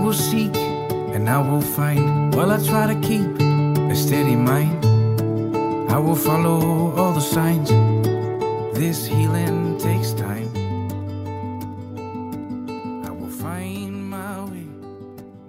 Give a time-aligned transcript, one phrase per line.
[0.00, 0.50] will
[1.14, 2.34] and I will find.
[2.34, 3.40] While I try to keep
[3.90, 4.84] a steady mind,
[5.90, 7.70] I will follow all the signs.
[8.72, 10.48] This healing takes time.
[13.04, 14.66] I will find my way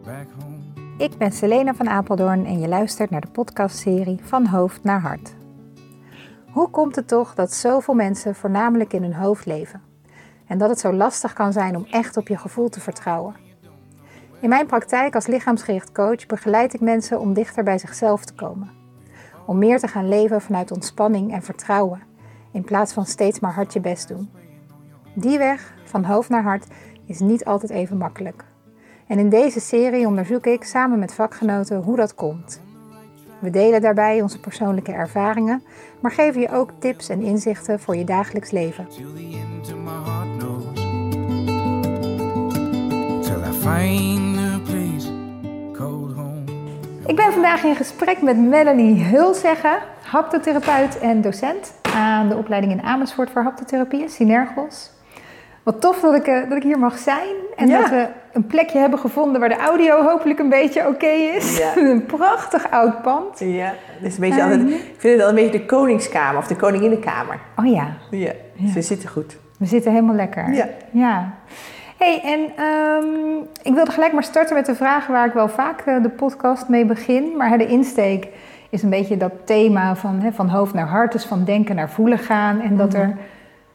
[0.03, 0.59] back home.
[0.97, 5.33] Ik ben Selena van Apeldoorn en je luistert naar de podcastserie Van Hoofd naar Hart.
[6.51, 9.81] Hoe komt het toch dat zoveel mensen voornamelijk in hun hoofd leven?
[10.47, 13.50] En dat het zo lastig kan zijn om echt op je gevoel te vertrouwen?
[14.41, 18.71] In mijn praktijk als lichaamsgericht coach begeleid ik mensen om dichter bij zichzelf te komen.
[19.45, 22.01] Om meer te gaan leven vanuit ontspanning en vertrouwen,
[22.51, 24.29] in plaats van steeds maar hard je best doen.
[25.13, 26.67] Die weg, van hoofd naar hart,
[27.05, 28.43] is niet altijd even makkelijk.
[29.07, 32.61] En in deze serie onderzoek ik samen met vakgenoten hoe dat komt.
[33.39, 35.63] We delen daarbij onze persoonlijke ervaringen,
[35.99, 38.87] maar geven je ook tips en inzichten voor je dagelijks leven.
[43.61, 45.07] Find a place
[45.73, 46.43] called home.
[47.05, 52.81] Ik ben vandaag in gesprek met Melanie Hulzeggen, haptotherapeut en docent aan de opleiding in
[52.81, 54.91] Amersfoort voor haptotherapie, Synergos.
[55.63, 57.79] Wat tof dat ik, eh, dat ik hier mag zijn en Ja.
[57.79, 61.57] dat we een plekje hebben gevonden waar de audio hopelijk een beetje oké is.
[61.57, 61.77] Ja.
[61.91, 63.39] een prachtig oud pand.
[63.39, 64.75] Ja, het is een beetje altijd, ja.
[64.75, 67.39] ik vind het al een beetje de koningskamer of de koninginnenkamer.
[67.55, 69.37] Oh ja, Ja, dus we zitten goed.
[69.57, 70.53] we zitten helemaal lekker.
[70.53, 70.67] Ja.
[70.91, 71.33] ja.
[72.03, 75.81] Hey, en ehm, ik wilde gelijk maar starten met de vraag waar ik wel vaak
[75.81, 77.37] eh, de podcast mee begin.
[77.37, 78.27] Maar de insteek
[78.69, 82.19] is een beetje dat thema van, van hoofd naar hart, dus van denken naar voelen
[82.19, 82.61] gaan.
[82.61, 83.17] En dat er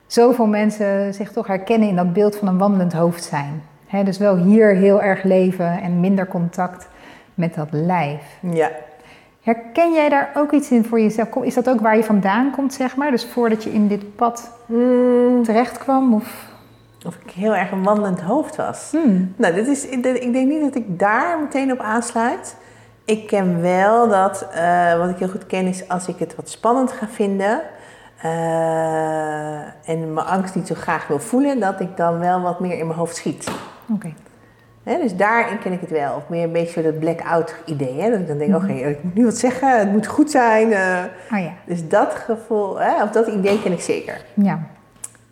[0.07, 3.63] zoveel mensen zich toch herkennen in dat beeld van een wandelend hoofd zijn.
[4.05, 6.89] Dus wel hier heel erg leven en minder contact
[7.35, 8.23] met dat lijf.
[8.41, 8.71] Ja.
[9.43, 11.37] Herken jij daar ook iets in voor jezelf?
[11.37, 13.11] Is dat ook waar je vandaan komt, zeg maar?
[13.11, 16.15] Dus voordat je in dit pad Hmm, terecht kwam?
[16.15, 16.55] Of...
[17.07, 18.89] of ik heel erg een wandelend hoofd was.
[18.91, 19.35] Hmm.
[19.37, 22.57] Nou, dit is, ik denk niet dat ik daar meteen op aansluit.
[23.05, 26.51] Ik ken wel dat, eh, wat ik heel goed ken is als ik het wat
[26.51, 27.61] spannend ga vinden
[28.23, 32.79] eh, en mijn angst niet zo graag wil voelen, dat ik dan wel wat meer
[32.79, 33.51] in mijn hoofd schiet.
[33.93, 34.13] Oké.
[34.85, 36.15] Dus daarin ken ik het wel.
[36.15, 38.01] Of meer een beetje dat blackout idee.
[38.01, 38.11] Hè?
[38.11, 40.67] Dat ik dan denk, oké, ik moet nu wat zeggen, het moet goed zijn.
[40.67, 41.53] Oh ja.
[41.67, 44.25] dus dat gevoel, hè, of dat idee ken ik zeker.
[44.35, 44.61] Ja.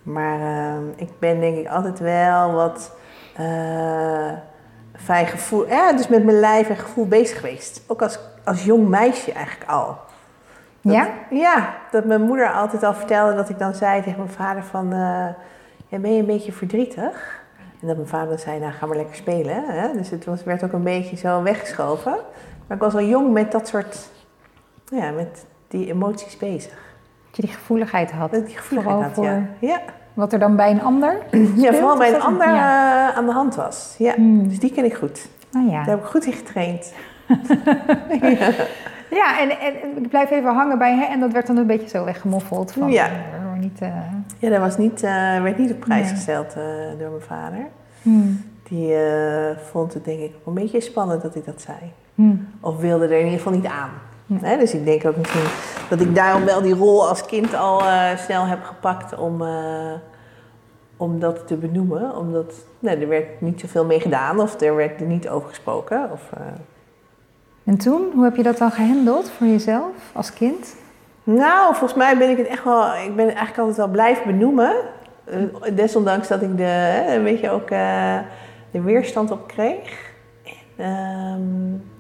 [0.05, 2.93] Maar ehm, ik ben denk ik altijd wel wat
[3.37, 4.33] eh
[4.97, 7.83] fijn gevoel, ja, dus met mijn lijf en gevoel bezig geweest.
[7.87, 9.87] Ook als, als jong meisje eigenlijk al.
[10.81, 11.09] Dat- Ja?
[11.31, 14.93] Ja, dat mijn moeder altijd al vertelde dat ik dan zei tegen mijn vader van,
[14.93, 15.27] eh,
[15.89, 17.43] ja, ben je een beetje verdrietig?
[17.81, 19.65] En dat mijn vader dan zei, nou ga maar lekker spelen.
[19.67, 19.93] Hè?
[19.93, 22.13] Dus het was, werd ook een beetje zo weggeschoven.
[22.67, 24.09] Maar ik was al jong met dat soort,
[24.85, 26.79] ja, met die emoties bezig.
[27.35, 28.31] Dat je die gevoeligheid had.
[28.33, 29.47] Dat die gevoeligheid Vooral had, ja.
[29.59, 29.81] voor ja.
[30.15, 31.17] wat er dan bij een ander
[31.65, 33.95] Ja, vooral bij een ander eh, aan de hand was.
[33.99, 34.49] Ja, Hmm.
[34.49, 35.29] dus die ken ik goed.
[35.57, 35.77] Oh ja.
[35.77, 36.93] Daar heb ik goed in getraind.
[39.11, 41.67] Ja, en, en, en ik blijf even hangen bij hè, en dat werd dan een
[41.67, 42.73] beetje zo weggemoffeld.
[42.73, 43.07] Van, Ja.
[43.07, 43.89] eh, niet, eh,
[44.39, 45.01] Ja, dat was niet,
[45.43, 46.15] werd niet op prijs Nee.
[46.15, 46.55] gesteld
[46.99, 47.67] door mijn vader.
[48.03, 48.95] hmm, Die
[49.71, 51.77] vond het denk ik een beetje spannend dat ik dat zei.
[52.15, 52.47] hmm.
[52.61, 53.91] Of wilde er in ieder geval niet aan.
[54.27, 55.47] Dus ik denk ook misschien
[55.89, 59.93] dat ik daarom wel die rol als kind al eh, snel heb gepakt om, eh,
[60.97, 62.17] om dat te benoemen.
[62.17, 66.11] Omdat nee, er werd niet zoveel mee gedaan of er werd er niet over gesproken.
[66.13, 66.41] Of, eh,
[67.65, 70.77] En toen, hoe heb je dat dan gehandeld voor jezelf als kind?
[71.25, 72.95] Nou, volgens mij ben ik het echt wel.
[72.95, 74.75] Ik ben eigenlijk altijd wel blijven benoemen.
[75.75, 77.69] Desondanks dat ik de, een beetje ook
[78.71, 80.13] de weerstand op kreeg.
[80.77, 81.94] En, ehm,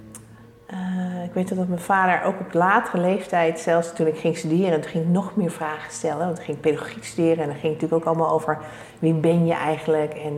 [0.74, 4.80] eh, ik weet dat mijn vader ook op latere leeftijd, zelfs toen ik ging studeren,
[4.80, 6.26] toen ging ik nog meer vragen stellen.
[6.26, 8.58] Want ik ging pedagogiek studeren en dan ging het natuurlijk ook allemaal over
[8.98, 10.14] wie ben je eigenlijk.
[10.14, 10.34] En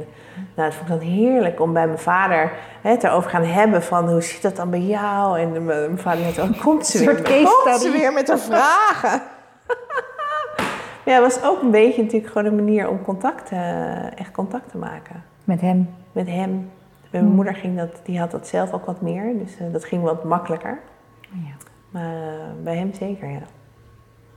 [0.55, 2.53] nou, dat vond ik dan heerlijk om bij mijn vader
[2.83, 5.41] hè, het erover gaan hebben van hoe zit dat dan bij jou?
[5.41, 7.23] En mijn, vader had ook, komt ze weer,
[7.65, 9.23] komt ze met haar vragen.
[11.05, 14.71] ja, het was ook een beetje natuurlijk gewoon een manier om contact, eh, echt contact
[14.71, 15.95] te maken Met hem?
[16.13, 16.71] met hem.
[17.17, 19.85] Bij mijn moeder ging dat, die had dat zelf ook wat meer, dus eh, dat
[19.85, 20.79] ging wat makkelijker.
[21.35, 21.55] Oh ja.
[21.91, 23.39] Maar eh, bij hem zeker, ja.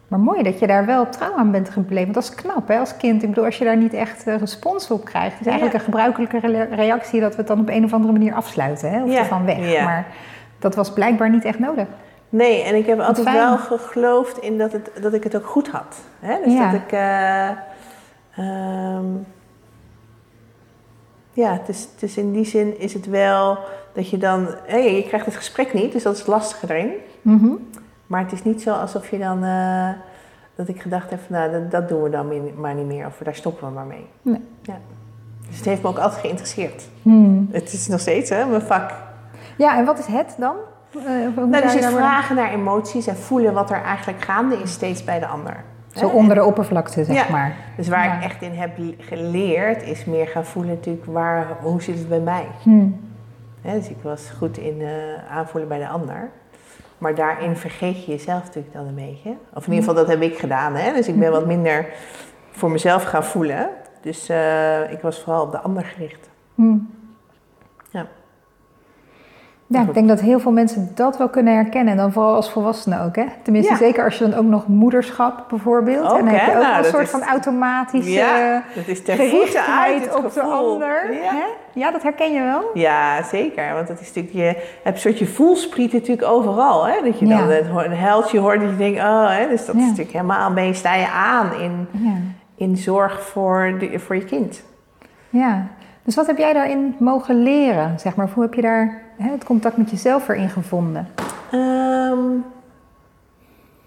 [0.07, 2.13] Maar mooi dat je daar wel trouw aan bent gebleven.
[2.13, 3.23] Want dat is knap, hè, als kind.
[3.23, 5.31] Ik bedoel, als je daar niet echt eh, respons op krijgt.
[5.31, 8.13] Het is eigenlijk een gebruikelijke re- reactie dat we het dan op een of andere
[8.13, 8.91] manier afsluiten.
[8.91, 9.71] Hè, of Ja, ervan weg.
[9.71, 9.83] ja.
[9.83, 10.07] Maar
[10.59, 11.87] dat was blijkbaar niet echt nodig.
[12.29, 13.37] Nee, en ik heb altijd fijn.
[13.37, 16.01] wel geloofd in dat, het, dat ik het ook goed had.
[16.19, 16.35] Hè?
[16.43, 16.91] Dus dat ik...
[16.91, 17.49] eh,
[18.35, 19.05] ehm,
[21.39, 23.57] ja, het is, het is in die zin is het wel
[23.93, 24.47] dat je dan...
[24.67, 26.91] Je krijgt het gesprek niet, dus dat is het lastige erin.
[27.21, 27.51] Mhm.
[28.07, 29.43] Maar het is niet zo alsof je dan...
[29.43, 29.89] eh,
[30.59, 33.05] dat ik gedacht heb van, nou, dat, dat doen we dan maar niet meer.
[33.05, 34.05] Of daar stoppen we maar mee.
[34.21, 34.41] Nee.
[34.61, 34.77] Ja.
[35.47, 36.89] Dus het heeft me ook altijd geïnteresseerd.
[37.01, 37.47] Hmm.
[37.51, 38.91] Het is nog steeds hè, mijn vak.
[39.57, 40.55] Ja, en wat is het dan?
[40.93, 41.03] Eh,
[41.35, 45.19] Nou, dus het vragen naar emoties en voelen wat er eigenlijk gaande is steeds bij
[45.19, 45.63] de ander.
[45.95, 46.13] Zo Hè?
[46.15, 47.31] onder de oppervlakte, zeg Ja.
[47.31, 47.55] maar.
[47.77, 48.15] Dus waar Ja.
[48.17, 52.09] ik echt in heb le- geleerd, is meer gaan voelen natuurlijk, waar, hoe zit het
[52.09, 52.45] bij mij?
[52.63, 52.99] Hmm.
[53.61, 54.87] Hè, dus ik was goed in eh,
[55.37, 56.29] aanvoelen bij de ander.
[56.97, 59.33] Maar daarin vergeet je jezelf natuurlijk dan een beetje.
[59.53, 60.75] Of in ieder geval, dat heb ik gedaan.
[60.75, 60.93] Hè?
[60.93, 61.85] Dus ik ben wat minder
[62.51, 63.69] voor mezelf gaan voelen.
[64.01, 66.29] Dus eh, ik was vooral op de ander gericht.
[66.55, 66.89] Hmm.
[69.71, 69.81] Ja.
[69.81, 71.91] Ik denk dat heel veel mensen dat wel kunnen herkennen.
[71.91, 73.25] En dan vooral als volwassenen ook, hè?
[73.43, 73.77] Tenminste, Ja.
[73.77, 76.05] zeker als je dan ook nog moederschap bijvoorbeeld.
[76.11, 79.01] Ook, en dan heb je ook Nou, een soort is- van automatische Ja, dat is
[79.05, 81.13] gerichtheid op de ander.
[81.13, 81.31] Ja.
[81.31, 81.43] Hè?
[81.73, 82.61] ja, dat herken je wel.
[82.73, 83.73] Ja, zeker.
[83.73, 86.87] Want dat is natuurlijk, je hebt een soort je voelspriet natuurlijk overal.
[86.87, 86.93] Hè?
[87.03, 87.65] Dat je dan het
[87.97, 89.47] heldje hoort dat je denkt, oh, hè?
[89.47, 91.87] dus dat is natuurlijk helemaal, je, sta je aan in,
[92.55, 94.63] in zorg voor, de, voor je kind.
[95.29, 95.67] ja.
[96.09, 98.25] Dus wat heb jij daarin mogen leren, zeg maar?
[98.25, 101.07] Of hoe heb je daar hè, het contact met jezelf weer in gevonden?
[101.51, 102.27] Ehm,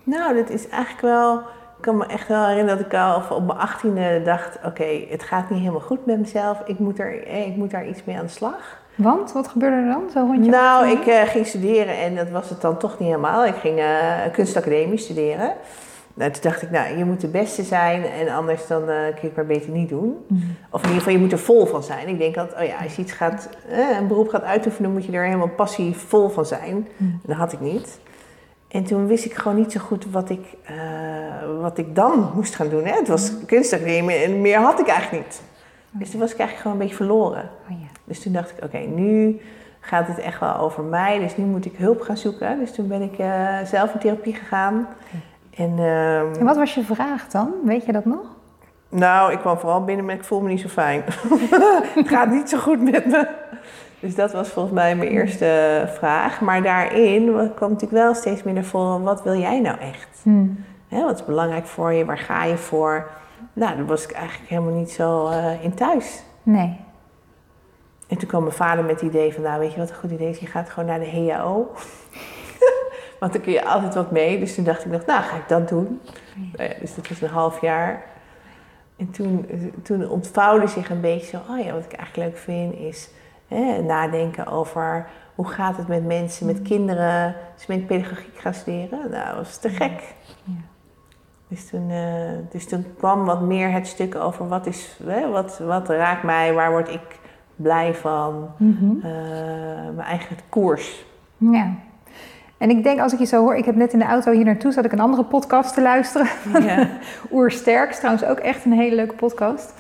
[0.03, 1.39] nou, dat is eigenlijk wel.
[1.39, 5.23] Ik kan me echt wel herinneren dat ik al op mijn achttiende dacht: oké, het
[5.23, 6.63] gaat niet helemaal goed met mezelf.
[6.65, 8.81] Ik moet, er, eh, ik moet daar iets mee aan de slag.
[8.95, 10.11] Want, wat gebeurde er dan?
[10.13, 11.01] Zo rond je Nou, 18e?
[11.01, 13.47] ik eh, ging studeren en dat was het dan toch niet helemaal.
[13.47, 15.53] Ik ging eh, kunstacademie studeren.
[16.15, 19.19] Nou, toen dacht ik, nou, je moet de beste zijn en anders dan eh, kun
[19.21, 20.25] je het maar beter niet doen.
[20.27, 20.41] Mhm.
[20.71, 22.09] Of in ieder geval, je moet er vol van zijn.
[22.09, 25.05] Ik denk dat, oh ja, als je iets gaat, eh, een beroep gaat uitoefenen, moet
[25.05, 26.89] je er helemaal passief vol van zijn.
[26.97, 27.11] Mhm.
[27.23, 28.01] Dat had ik niet.
[28.69, 30.75] En toen wist ik gewoon niet zo goed wat ik, eh,
[31.61, 32.85] wat ik dan moest gaan doen.
[32.85, 32.95] Hè?
[32.95, 35.43] Het was kunstacademie en meer had ik eigenlijk niet.
[35.91, 37.51] Dus toen was ik eigenlijk gewoon een beetje verloren.
[37.71, 37.87] Oh, ja.
[38.05, 39.41] Dus toen dacht ik, oké, nu
[39.81, 41.19] gaat het echt wel over mij.
[41.19, 42.59] Dus nu moet ik hulp gaan zoeken.
[42.59, 43.15] Dus toen ben ik
[43.67, 44.89] zelf in therapie gegaan.
[45.57, 47.53] En, ehm, En wat was je vraag dan?
[47.65, 48.41] Weet je dat nog?
[48.89, 51.05] nou, ik kwam vooral binnen met ik voel me niet zo fijn.
[51.95, 53.29] het gaat niet zo goed met me.
[54.01, 56.41] Dus dat was volgens mij mijn eerste vraag.
[56.41, 60.21] Maar daarin kwam natuurlijk wel steeds meer naar voren, wat wil jij nou echt?
[60.23, 60.65] Hmm.
[60.89, 62.05] Wat is belangrijk voor je?
[62.05, 63.11] Waar ga je voor?
[63.53, 66.23] Nou, daar was ik eigenlijk helemaal niet zo eh, in thuis.
[66.43, 66.81] Nee.
[68.09, 70.11] En toen kwam mijn vader met het idee van, nou weet je wat een goed
[70.11, 70.39] idee is?
[70.39, 71.71] Je gaat gewoon naar de HAO.
[73.23, 74.39] Want dan kun je altijd wat mee.
[74.39, 76.01] Dus toen dacht ik nog, nou ga ik dat doen.
[76.57, 78.03] Nou ja, dus dat was een half jaar.
[78.97, 79.47] En toen,
[79.83, 83.11] toen ontvouwde zich een beetje zo, oh ja, wat ik eigenlijk leuk vind is
[83.49, 87.35] hè, nadenken over hoe gaat het met mensen, met kinderen.
[87.57, 89.11] Dus ben ik pedagogiek gaan studeren.
[89.11, 90.15] Nou, dat was te gek.
[90.45, 90.53] Ja.
[91.49, 95.59] Dus toen, eh, dus toen kwam wat meer het stuk over wat, is, hè, wat,
[95.59, 97.21] wat raakt mij, waar word ik
[97.57, 99.11] blij van, eh,
[99.95, 101.05] mijn eigen koers.
[101.37, 101.75] Ja.
[102.63, 104.45] En ik denk, als ik je zo hoor, ik heb net in de auto hier
[104.45, 106.27] naartoe, zat ik een andere podcast te luisteren.
[106.61, 106.89] Ja.
[107.33, 109.73] Oersterk, is trouwens ook echt een hele leuke podcast.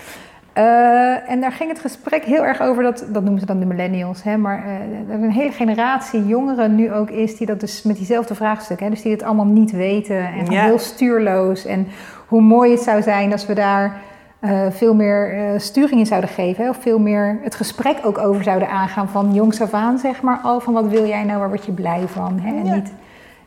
[0.52, 3.66] Eh, en daar ging het gesprek heel erg over, dat, dat noemen ze dan de
[3.66, 4.64] millennials, hè, maar
[5.08, 8.86] dat er een hele generatie jongeren nu ook is die dat dus met diezelfde vraagstukken,
[8.86, 10.62] hè, dus die het allemaal niet weten en Ja.
[10.64, 11.64] heel stuurloos.
[11.64, 11.86] En
[12.26, 14.00] hoe mooi het zou zijn als we daar
[14.42, 18.18] eh, veel meer eh, sturing in zouden geven, hè, of veel meer het gesprek ook
[18.18, 21.38] over zouden aangaan van jongs af aan, zeg maar, al van wat wil jij nou,
[21.38, 22.38] waar word je blij van?
[22.40, 22.56] Hè?
[22.56, 22.74] En Ja.
[22.74, 22.92] niet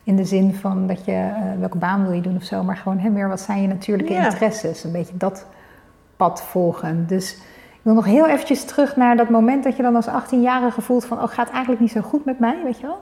[0.04, 2.78] in de zin van dat je, eh, welke baan wil je doen of zo, maar
[2.78, 4.24] gewoon hè, meer wat zijn je natuurlijke Ja.
[4.26, 5.46] interesses, een beetje dat
[6.18, 7.08] pad volgen.
[7.08, 7.34] Dus
[7.72, 11.06] ik wil nog heel eventjes terug naar dat moment dat je dan als 18-jarige voelt
[11.06, 13.02] van, oh, gaat eigenlijk niet zo goed met mij, weet je wel?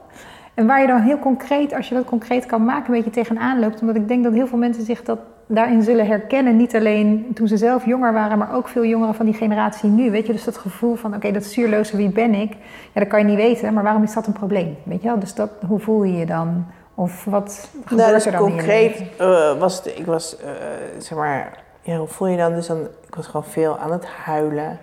[0.54, 3.60] En waar je dan heel concreet, als je dat concreet kan maken, een beetje tegenaan
[3.60, 3.80] loopt.
[3.80, 6.56] Omdat ik denk dat heel veel mensen zich dat daarin zullen herkennen.
[6.56, 10.10] Niet alleen toen ze zelf jonger waren, maar ook veel jongeren van die generatie nu.
[10.10, 12.52] Weet je, dus dat gevoel van, oké, dat zuurloze, wie ben ik?
[12.92, 14.76] Ja, dat kan je niet weten, maar waarom is dat een probleem?
[14.82, 15.18] Weet je wel?
[15.18, 16.66] Dus dat, hoe voel je je dan?
[16.94, 20.36] Of wat gebeurt Nou, dus er dan in je concreet eh, was het, ik was,
[20.36, 20.50] eh,
[20.98, 22.54] zeg maar, ja, hoe voel je dan?
[22.54, 24.78] Dus dan, ik was gewoon veel aan het huilen.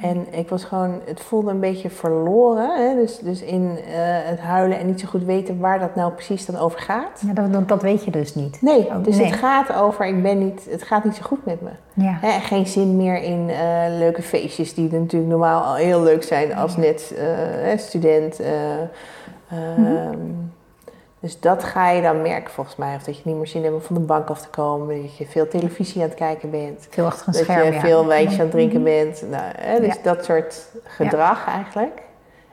[0.00, 2.88] En ik was gewoon, het voelde een beetje verloren.
[2.88, 2.94] Hè?
[2.94, 3.92] Dus, dus in eh,
[4.28, 7.22] het huilen en niet zo goed weten waar dat nou precies dan over gaat.
[7.26, 8.62] Ja, dat, dat, weet je dus niet.
[8.62, 9.26] Nee, Oh, dus nee.
[9.26, 11.70] het gaat over, ik ben niet, het gaat niet zo goed met me.
[11.94, 12.18] Ja.
[12.20, 16.54] Hè, geen zin meer in eh, leuke feestjes die natuurlijk normaal al heel leuk zijn
[16.54, 18.40] als net eh, student.
[18.40, 20.16] ehm,
[21.22, 22.94] Dus dat ga je dan merken volgens mij.
[22.94, 25.02] Of dat je niet meer zin hebt om van de bank af te komen.
[25.02, 26.86] Dat je veel televisie aan het kijken bent.
[26.90, 27.80] Veel achter een Dat scherm, je ja.
[27.80, 29.22] veel wijntje aan het drinken bent.
[29.30, 30.00] Nou, hè, dus Ja.
[30.02, 32.02] dat soort gedrag eigenlijk.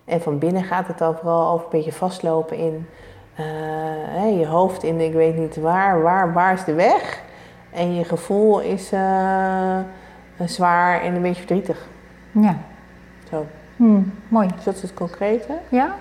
[0.06, 2.88] En van binnen gaat het dan vooral over een beetje vastlopen in
[3.36, 3.46] eh,
[4.08, 7.22] hè, je hoofd in ik weet niet waar, waar, waar is de weg.
[7.72, 9.78] En je gevoel is eh,
[10.46, 11.88] zwaar en een beetje verdrietig.
[12.32, 12.58] Ja.
[13.30, 13.46] Zo.
[13.76, 14.48] Hm, mooi.
[14.56, 15.58] Dus dat is het concrete.
[15.70, 15.96] Ja?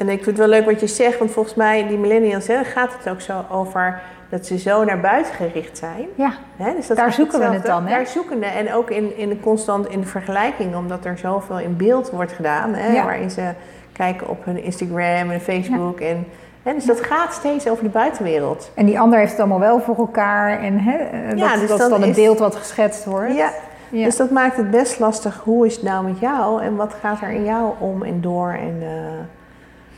[0.00, 2.64] En ik vind het wel leuk wat je zegt, want volgens mij, die millennials, hè,
[2.64, 6.06] gaat het ook zo over dat ze zo naar buiten gericht zijn.
[6.14, 6.74] Ja, Hè?
[6.74, 7.94] Dus dat Daar zoeken we het dan, hè?
[7.94, 8.46] Daar zoeken we.
[8.46, 12.32] En ook in, in de constant in de vergelijking, omdat er zoveel in beeld wordt
[12.32, 12.74] gedaan.
[12.74, 12.92] Hè?
[12.92, 13.04] Ja.
[13.04, 13.52] Waarin ze
[13.92, 16.00] kijken op hun Instagram en Facebook.
[16.00, 16.26] En,
[16.62, 16.74] hè?
[16.74, 18.70] Dus dat gaat steeds over de buitenwereld.
[18.74, 20.60] en die ander heeft het allemaal wel voor elkaar.
[20.60, 23.34] En hè, eh, Ja, dat, dus dat is dan dan het beeld wat geschetst wordt.
[23.34, 23.50] Ja.
[23.90, 24.04] Ja.
[24.04, 25.40] Dus dat maakt het best lastig.
[25.44, 26.62] Hoe is het nou met jou?
[26.62, 28.50] En wat gaat er in jou om en door?
[28.50, 28.88] En eh,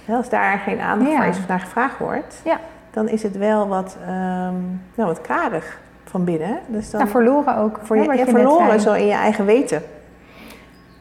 [0.09, 2.43] als daar geen aandacht voor is of naar gevraagd wordt,
[2.91, 4.55] dan is het wel wat, ehm
[4.95, 6.59] nou, wat karig van binnen.
[6.67, 7.81] Dus dan Ja, verloren ook.
[7.83, 9.83] voor je, ja, je verloren zo in je eigen weten.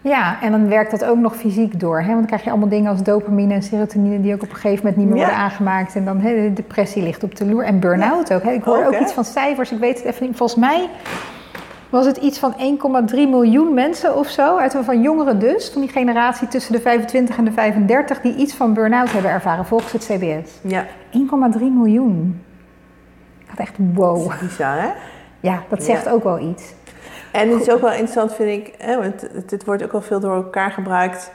[0.03, 1.99] Ja, en dan werkt dat ook nog fysiek door.
[1.99, 2.05] Hè?
[2.05, 4.77] Want dan krijg je allemaal dingen als dopamine en serotonine die ook op een gegeven
[4.77, 5.23] moment niet meer Ja.
[5.23, 5.95] worden aangemaakt.
[5.95, 7.63] En dan hè, de depressie ligt op de loer.
[7.63, 8.43] En burn-out ook.
[8.43, 8.51] Hè?
[8.51, 10.35] Ik hoor Ook, ook, iets van cijfers, ik weet het even niet.
[10.37, 10.89] Volgens mij
[11.91, 12.53] was het iets van
[13.09, 14.57] 1,3 miljoen mensen of zo.
[14.57, 18.53] Uit van jongeren dus, van die generatie tussen de 25 en de 35, die iets
[18.53, 20.51] van burn-out hebben ervaren volgens het CBS.
[20.61, 20.85] Ja,
[21.55, 22.41] 1,3 miljoen.
[23.39, 24.23] Ik had echt wow.
[24.29, 24.89] dat is bizar hè?
[25.39, 26.11] Ja, dat zegt Ja.
[26.11, 26.73] ook wel iets.
[27.31, 30.01] En het is ook wel interessant, vind ik, hè, want het, het wordt ook wel
[30.01, 31.31] veel door elkaar gebruikt,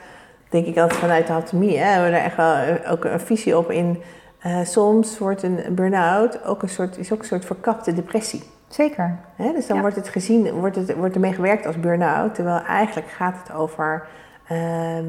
[0.49, 1.77] denk ik altijd vanuit de anatomie.
[1.77, 1.83] Hè.
[1.85, 4.01] We hebben er echt wel eh, ook een visie op in.
[4.39, 8.43] eh, soms wordt een burn-out ook een soort, is ook een soort verkapte depressie.
[8.67, 9.19] Zeker.
[9.37, 9.81] Dus dan Ja.
[9.81, 14.07] wordt het gezien, wordt, het, wordt ermee gewerkt als burn-out, terwijl eigenlijk gaat het over
[14.47, 14.57] eh,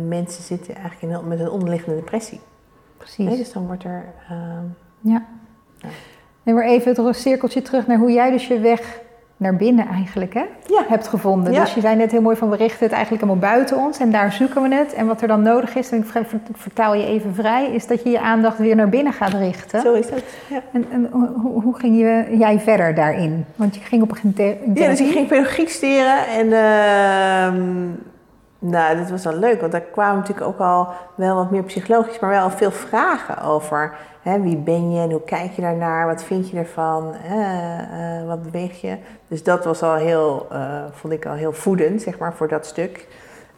[0.08, 2.40] mensen zitten eigenlijk in, met een onderliggende depressie.
[2.96, 3.36] Precies.
[3.36, 4.04] Dus dan wordt er.
[4.28, 4.64] ehm,
[5.00, 5.24] Ja.
[5.76, 5.88] Ja.
[6.42, 9.00] En weer even het cirkeltje terug naar hoe jij dus je weg
[9.40, 10.83] naar binnen eigenlijk hè, Ja.
[10.88, 11.52] hebt gevonden.
[11.52, 11.61] Ja.
[11.61, 14.11] Dus je zei net heel mooi van we richten het eigenlijk helemaal buiten ons en
[14.11, 14.95] daar zoeken we het.
[14.95, 17.87] En wat er dan nodig is, en ik ver- ver- vertaal je even vrij, is
[17.87, 19.80] dat je je aandacht weer naar binnen gaat richten.
[19.80, 20.23] Zo is dat.
[20.49, 20.61] Ja.
[20.73, 23.45] En, en hoe, hoe ging je, jij verder daarin?
[23.57, 27.62] Want je ging op een gegeven moment Ja, dus ik ging pedagogiek studeren en ehm,
[28.58, 32.18] nou, dat was dan leuk, want daar kwamen natuurlijk ook al wel wat meer psychologisch,
[32.18, 33.96] maar wel veel vragen over.
[34.22, 36.06] Hè, wie ben je en hoe kijk je daarnaar?
[36.06, 37.14] Wat vind je ervan?
[37.14, 38.96] Eh, wat beweeg je?
[39.28, 42.66] Dus dat was al heel, eh, vond ik al heel voedend, zeg maar, voor dat
[42.66, 43.08] stuk.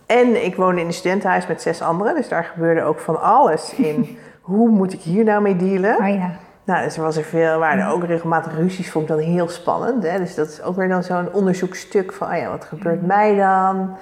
[0.06, 3.74] En ik woonde in een studentenhuis met zes anderen, dus daar gebeurde ook van alles
[3.74, 4.18] in.
[4.40, 5.96] hoe moet ik hier nou mee dealen?
[5.96, 6.30] Oh ja.
[6.64, 9.48] Nou, dus er was er veel, waren er ook regelmatig ruzies, vond ik dan heel
[9.48, 10.02] spannend.
[10.02, 10.18] Hè?
[10.18, 13.96] Dus dat is ook weer dan zo'n onderzoekstuk van, ah ja, wat gebeurt mij dan?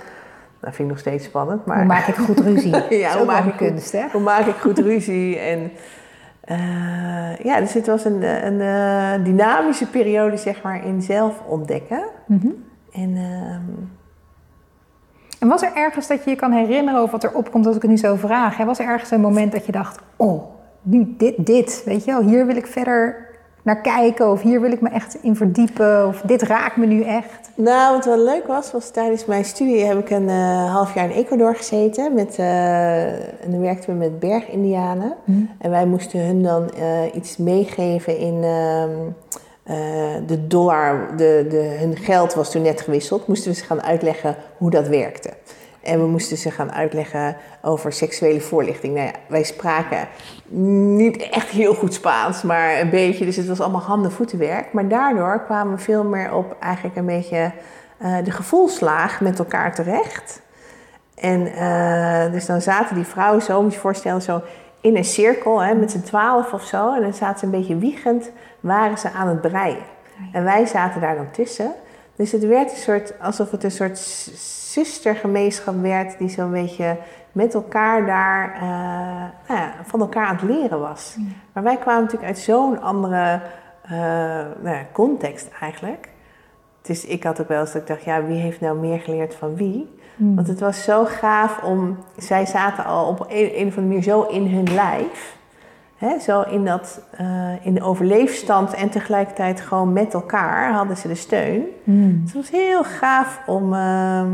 [0.60, 1.76] Dat vind ik nog steeds spannend, maar...
[1.76, 2.76] Hoe maak ik goed ruzie?
[2.88, 4.04] Is hoe maak ik kunst hè?
[4.12, 5.38] Hoe maak ik goed ruzie?
[5.38, 5.70] En
[6.40, 12.04] eh, ja, dus het was een, een eh, dynamische periode, zeg maar, in zelf ontdekken.
[12.26, 12.48] Mhm.
[12.92, 13.86] En ehm,
[15.38, 17.82] En was er ergens dat je je kan herinneren of wat er opkomt als ik
[17.82, 18.56] het nu zo vraag?
[18.56, 18.64] Hè?
[18.64, 20.42] Was er ergens een moment dat je dacht, oh,
[20.82, 23.27] nu dit, dit, weet je wel, hier wil ik verder
[23.68, 27.02] naar kijken of hier wil ik me echt in verdiepen of dit raakt me nu
[27.02, 27.50] echt?
[27.54, 31.04] Nou, wat wel leuk was, was tijdens mijn studie heb ik een eh, half jaar
[31.04, 32.14] in Ecuador gezeten.
[32.14, 35.14] Met, eh, en dan werkten we met bergindianen.
[35.58, 38.90] En wij moesten hun dan eh, iets meegeven in ehm,
[39.62, 39.76] eh,
[40.26, 41.16] de dollar.
[41.16, 43.26] De, de, hun geld was toen net gewisseld.
[43.26, 45.30] Moesten we ze gaan uitleggen hoe dat werkte.
[45.88, 48.94] En we moesten ze gaan uitleggen over seksuele voorlichting.
[48.94, 50.08] Nou ja, wij spraken
[50.94, 53.24] niet echt heel goed Spaans, maar een beetje.
[53.24, 54.72] Dus het was allemaal handen-voetenwerk.
[54.72, 57.52] Maar daardoor kwamen we veel meer op eigenlijk een beetje
[57.98, 60.42] eh, de gevoelslaag met elkaar terecht.
[61.14, 64.42] En eh, dus dan zaten die vrouwen zo, moet je je voorstellen, zo
[64.80, 66.94] in een cirkel hè, met z'n twaalf of zo.
[66.94, 68.30] En dan zaten ze een beetje wiegend,
[68.60, 69.96] waren ze aan het breien.
[70.32, 71.72] En wij zaten daar dan tussen.
[72.18, 73.98] Dus het werd een soort, alsof het een soort
[74.72, 76.96] zustergemeenschap werd, die zo'n beetje
[77.32, 81.16] met elkaar daar eh, nou ja, van elkaar aan het leren was.
[81.52, 83.40] Maar wij kwamen natuurlijk uit zo'n andere
[83.82, 83.90] eh,
[84.60, 86.08] nou ja, context eigenlijk.
[86.82, 89.34] Dus ik had ook wel eens dat ik dacht, ja, wie heeft nou meer geleerd
[89.34, 89.96] van wie?
[90.16, 94.02] Want het was zo gaaf om, zij zaten al op een, een of andere manier
[94.02, 95.37] zo in hun lijf.
[95.98, 97.26] Hè, zo in, dat, eh,
[97.66, 101.64] in de overleefstand en tegelijkertijd gewoon met elkaar hadden ze de steun.
[101.84, 104.28] Dus het was heel gaaf om, ehm,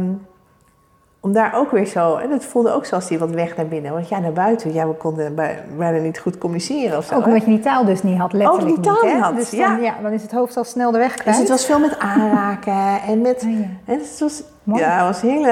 [1.21, 2.17] om daar ook weer zo...
[2.17, 3.93] En het voelde ook zoals die wat weg naar binnen.
[3.93, 7.15] Want ja, naar buiten, ja, we konden bij- bijna niet goed communiceren of zo.
[7.15, 9.23] Ook omdat je die taal dus niet had, letterlijk die taal niet.
[9.23, 9.77] Had, dus dan, ja.
[9.77, 11.27] ja, dan is het hoofd al snel de weg kwijt.
[11.29, 13.43] Dus het was veel met aanraken en met...
[13.43, 13.49] Ja.
[13.93, 14.81] En het was, Mooi.
[14.81, 15.49] ja, het was hele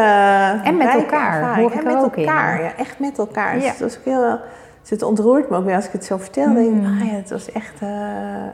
[0.65, 1.57] En met elkaar, ervaring.
[1.63, 2.27] hoor ik en met ook in.
[2.27, 3.55] elkaar, ja, echt met elkaar.
[3.55, 4.39] Dus het was ook heel...
[4.83, 6.55] Dus het ontroert me ook weer als ik het zo vertel.
[6.55, 7.89] denk ik, ah ja, het was echt eh,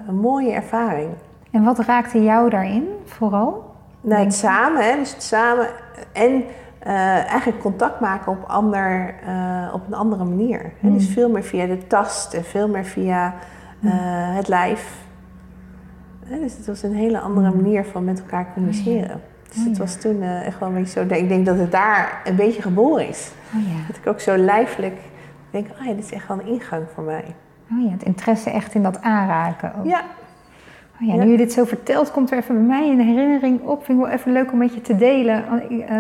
[0.09, 1.11] een mooie ervaring.
[1.51, 3.75] En wat raakte jou daarin vooral?
[4.01, 5.67] Nou, het samen, hè, dus het samen
[6.13, 6.45] en
[6.79, 6.95] eh,
[7.31, 10.73] eigenlijk contact maken op, ander, eh, op een andere manier.
[10.81, 10.93] Hè?
[10.93, 13.35] Dus veel meer via de tast en veel meer via
[13.83, 13.91] eh,
[14.37, 14.97] het lijf.
[16.25, 19.21] Hè, dus het was een hele andere manier van met elkaar communiceren.
[19.53, 21.15] Dus het was toen echt wel een beetje zo.
[21.15, 23.31] Ik denk dat het daar een beetje geboren is.
[23.55, 23.87] Oh ja.
[23.87, 24.99] Dat ik ook zo lijfelijk
[25.51, 27.25] denk: oh ja, dit is echt wel een ingang voor mij.
[27.73, 29.87] Oh ja, het interesse echt in dat aanraken ook.
[29.87, 30.01] Ja,
[31.01, 31.25] Oh ja, Ja.
[31.25, 33.85] nu je dit zo vertelt, komt er even bij mij een herinnering op.
[33.85, 35.45] Vind ik wel even leuk om met je te delen.
[35.89, 35.99] Eh,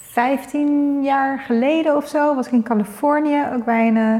[0.00, 3.96] 15 jaar geleden of zo was ik in Californië ook bij een.
[3.96, 4.14] eh,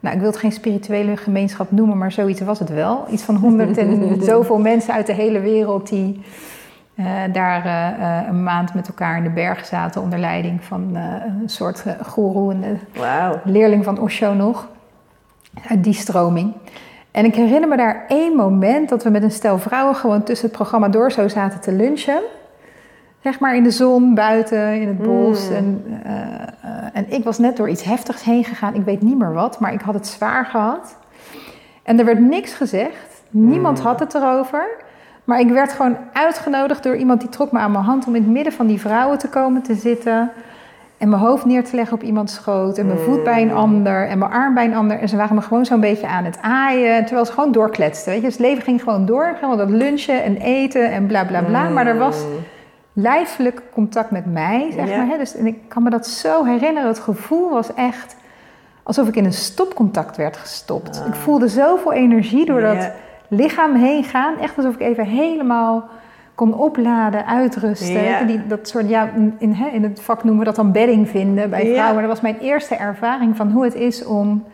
[0.00, 3.04] nou, ik wil het geen spirituele gemeenschap noemen, maar zoiets was het wel.
[3.10, 6.20] Iets van honderd en zoveel mensen uit de hele wereld die
[6.94, 10.94] eh, daar eh, eh, een maand met elkaar in de bergen zaten onder leiding van
[11.42, 13.40] een soort goeroe, een Wauw.
[13.44, 14.68] leerling van Osho nog,
[15.68, 16.52] uit die stroming.
[17.10, 20.46] En ik herinner me daar één moment dat we met een stel vrouwen gewoon tussen
[20.46, 22.20] het programma door zo zaten te lunchen.
[23.22, 25.48] Zeg maar in de zon, buiten, in het bos.
[25.48, 25.54] Mm.
[25.54, 25.84] En,
[26.92, 28.74] en ik was net door iets heftigs heen gegaan.
[28.74, 30.96] Ik weet niet meer wat, maar ik had het zwaar gehad.
[31.82, 33.22] En er werd niks gezegd.
[33.30, 34.83] Niemand had het erover.
[35.24, 38.22] Maar ik werd gewoon uitgenodigd door iemand die trok me aan mijn hand om in
[38.22, 40.30] het midden van die vrouwen te komen te zitten.
[40.98, 42.78] En mijn hoofd neer te leggen op iemands schoot.
[42.78, 44.08] En mijn voet bij een ander.
[44.08, 44.98] En mijn arm bij een ander.
[44.98, 47.04] En ze waren me gewoon zo'n beetje aan het aaien.
[47.04, 48.12] Terwijl ze gewoon doorkletsten.
[48.12, 48.26] Weet je?
[48.26, 49.36] Dus het leven ging gewoon door.
[49.40, 51.68] Gewoon dat lunchen en eten en bla bla bla.
[51.68, 52.24] Maar er was
[52.92, 54.96] lijfelijk contact met mij, zeg Ja.
[54.96, 55.06] maar.
[55.06, 55.18] Hè?
[55.18, 56.88] Dus, en ik kan me dat zo herinneren.
[56.88, 58.16] Het gevoel was echt
[58.82, 61.02] alsof ik in een stopcontact werd gestopt.
[61.06, 62.92] Ik voelde zoveel energie door dat Ja.
[63.28, 64.38] Lichaam heen gaan.
[64.38, 65.88] Echt alsof ik even helemaal
[66.34, 68.02] kon opladen, uitrusten.
[68.02, 68.22] Ja.
[68.22, 71.50] Die, dat soort, ja, in, hè, in het vak noemen we dat dan bedding vinden
[71.50, 71.72] bij Ja.
[71.74, 72.00] vrouwen.
[72.02, 74.44] Dat was mijn eerste ervaring van hoe het is om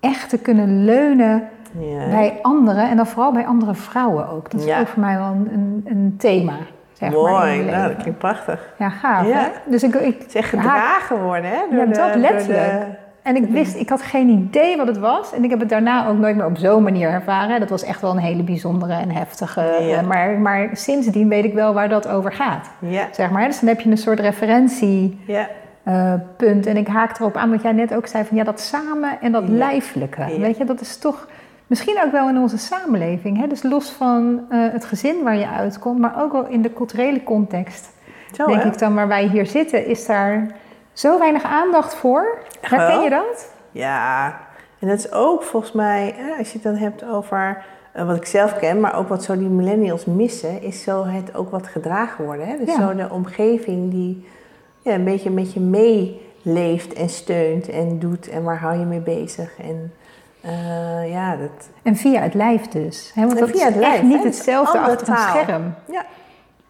[0.00, 2.08] echt te kunnen leunen Ja.
[2.10, 2.88] bij anderen.
[2.90, 4.50] En dan vooral bij andere vrouwen ook.
[4.50, 6.52] Dat is ook voor mij wel een, een, thema.
[6.92, 8.72] Zeg maar, Mooi, mijn nou, dat klinkt prachtig.
[8.78, 9.46] Ja, gaaf hè?
[9.64, 11.60] Dus ik, ik Het is echt gedragen worden, hè?
[11.70, 12.84] Ja, de- dat door letterlijk.
[13.22, 15.32] En ik wist, ik had geen idee wat het was.
[15.32, 17.60] En ik heb het daarna ook nooit meer op zo'n manier ervaren.
[17.60, 19.60] Dat was echt wel een hele bijzondere en heftige.
[19.60, 19.98] Ja.
[19.98, 22.70] eh, Maar, maar sindsdien weet ik wel waar dat over gaat.
[22.78, 23.46] Ja, Zeg maar.
[23.46, 25.14] Dus dan heb je een soort referentiepunt.
[25.26, 25.48] ja.
[26.70, 29.32] en ik haak erop aan wat jij net ook zei: van ja, dat samen en
[29.32, 30.24] dat lijfelijke.
[30.38, 31.28] Weet je, dat is toch
[31.66, 33.38] misschien ook wel in onze samenleving.
[33.38, 33.46] Hè?
[33.46, 37.22] Dus los van eh, het gezin waar je uitkomt, maar ook wel in de culturele
[37.22, 37.90] context.
[38.32, 38.68] Zo, denk hè?
[38.68, 40.46] ik dan waar wij hier zitten, is daar
[40.92, 42.38] zo weinig aandacht voor.
[42.60, 43.52] Herken je dat?
[43.70, 44.26] Ja,
[44.78, 48.26] en dat is ook volgens mij, als je het dan hebt over eh, wat ik
[48.26, 52.24] zelf ken, maar ook wat zo die millennials missen, is zo het ook wat gedragen
[52.24, 52.46] worden.
[52.46, 52.56] Hè?
[52.64, 52.80] Dus Ja.
[52.80, 54.28] zo de omgeving die
[54.80, 59.00] ja, een beetje met je meeleeft en steunt en doet en waar hou je mee
[59.00, 59.50] bezig.
[59.60, 59.92] En
[60.40, 63.12] eh, ja, dat, En via het lijf dus.
[63.14, 63.20] Hè?
[63.26, 64.24] Want En dat is het lijf, echt niet hè?
[64.24, 65.74] Hetzelfde andere achter een scherm.
[65.90, 66.04] ja.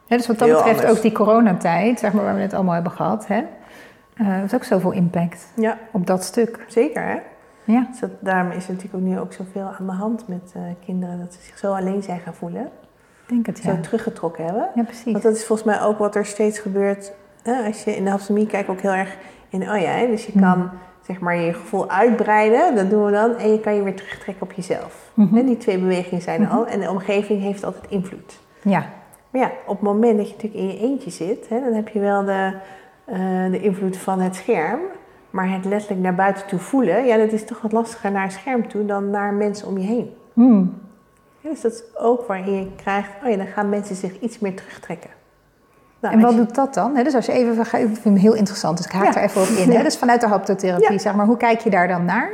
[0.07, 0.97] Hè, dus wat dat Heel betreft anders.
[0.97, 3.43] ook die coronatijd, zeg maar, waar we het allemaal hebben gehad, hè,
[4.17, 6.65] eh, heeft ook zoveel impact ja, op dat stuk.
[6.69, 7.17] zeker hè.
[7.65, 10.53] Ja, Dus dat, daarom is er natuurlijk ook nu ook zoveel aan de hand met
[10.55, 12.63] eh, kinderen, dat ze zich zo alleen zijn gaan voelen.
[12.63, 13.75] ik denk het ja.
[13.75, 14.69] Zo teruggetrokken hebben.
[14.75, 15.13] Ja, precies.
[15.13, 17.13] Want dat is volgens mij ook wat er steeds gebeurt.
[17.43, 19.17] hè, als je in de hapstomie kijkt, ook heel erg
[19.49, 20.43] in, oh ja, hè, dus je Mhm.
[20.45, 20.71] kan
[21.07, 24.43] zeg maar je gevoel uitbreiden, dat doen we dan, en je kan je weer terugtrekken
[24.43, 25.11] op jezelf.
[25.15, 25.45] Mhm.
[25.47, 28.41] Die twee bewegingen zijn er al, en de omgeving heeft altijd invloed.
[28.63, 28.85] Ja,
[29.31, 31.89] Maar ja, op het moment dat je natuurlijk in je eentje zit, hè, dan heb
[31.89, 32.53] je wel de,
[33.05, 33.17] eh,
[33.51, 34.81] de invloed van het scherm.
[35.31, 38.31] Maar het letterlijk naar buiten toe voelen, ja, dat is toch wat lastiger naar een
[38.31, 40.15] scherm toe dan naar mensen om je heen.
[40.33, 40.81] Hmm.
[41.41, 44.39] Ja, dus dat is ook waarin je krijgt, oh ja, dan gaan mensen zich iets
[44.39, 45.11] meer terugtrekken.
[46.01, 46.95] Nou, En wat je- doet dat dan?
[46.95, 49.21] Dus als je even, ik vind hem heel interessant, dus ik haak Ja.
[49.21, 49.83] er even op in.
[49.83, 52.31] Dus vanuit de haptotherapie, zeg maar, hoe kijk je daar dan naar?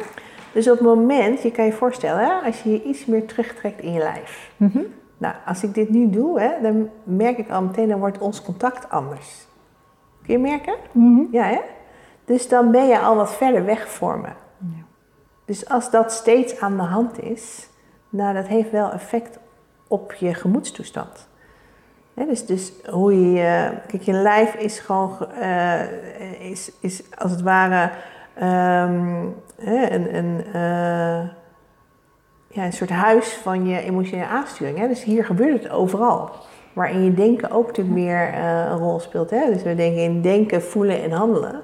[0.53, 3.81] Dus op het moment, je kan je voorstellen, hè, als je je iets meer terugtrekt
[3.81, 4.51] in je lijf.
[4.57, 4.79] Mhm.
[5.19, 8.43] Nou, als ik dit nu doe, hè, dan merk ik al meteen, dan wordt ons
[8.43, 9.47] contact anders.
[10.29, 10.75] Kun je merken?
[10.93, 11.23] Mhm.
[11.31, 11.61] Ja, hè?
[12.25, 14.29] Dus dan ben je al wat verder weg voor me.
[14.59, 14.83] Ja.
[15.45, 17.69] Dus als dat steeds aan de hand is,
[18.09, 19.39] nou, dat heeft wel effect
[19.87, 21.29] op je gemoedstoestand.
[22.15, 27.43] Dus, dus hoe je, kijk, je lijf is gewoon, ge- eh, is, is als het
[27.43, 27.91] ware
[28.35, 29.25] ehm,
[29.57, 31.29] een, een, eh,
[32.49, 34.79] ja, een soort huis van je emotionele aansturing.
[34.79, 34.89] Hè?
[34.89, 36.31] Dus hier gebeurt het overal.
[36.79, 39.31] Waarin je denken ook natuurlijk meer eh, een rol speelt.
[39.31, 39.47] Hè?
[39.53, 41.61] Dus we denken in denken, voelen en handelen.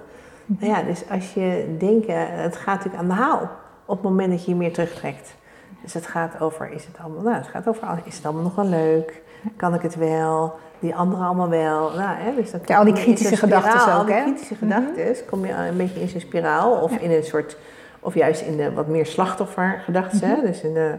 [0.47, 3.41] Nou ja, dus als je denken, het gaat natuurlijk aan de haal
[3.85, 5.35] op het moment dat je je meer terugtrekt.
[5.83, 8.55] Dus het gaat over, is het allemaal, nou, het gaat over, is het allemaal nog
[8.55, 9.23] wel leuk?
[9.57, 10.55] Kan ik het wel?
[10.79, 11.91] Die anderen allemaal wel?
[11.91, 14.15] Nou, hè, dus dan Ja, al die kritische spiraal, ook, Al hè?
[14.15, 16.99] die kritische gedachten, kom je een beetje in zo'n spiraal of Ja.
[16.99, 17.57] in een soort,
[18.01, 20.29] of juist in de wat meer slachtoffergedachten.
[20.29, 20.95] hè, Dus in de,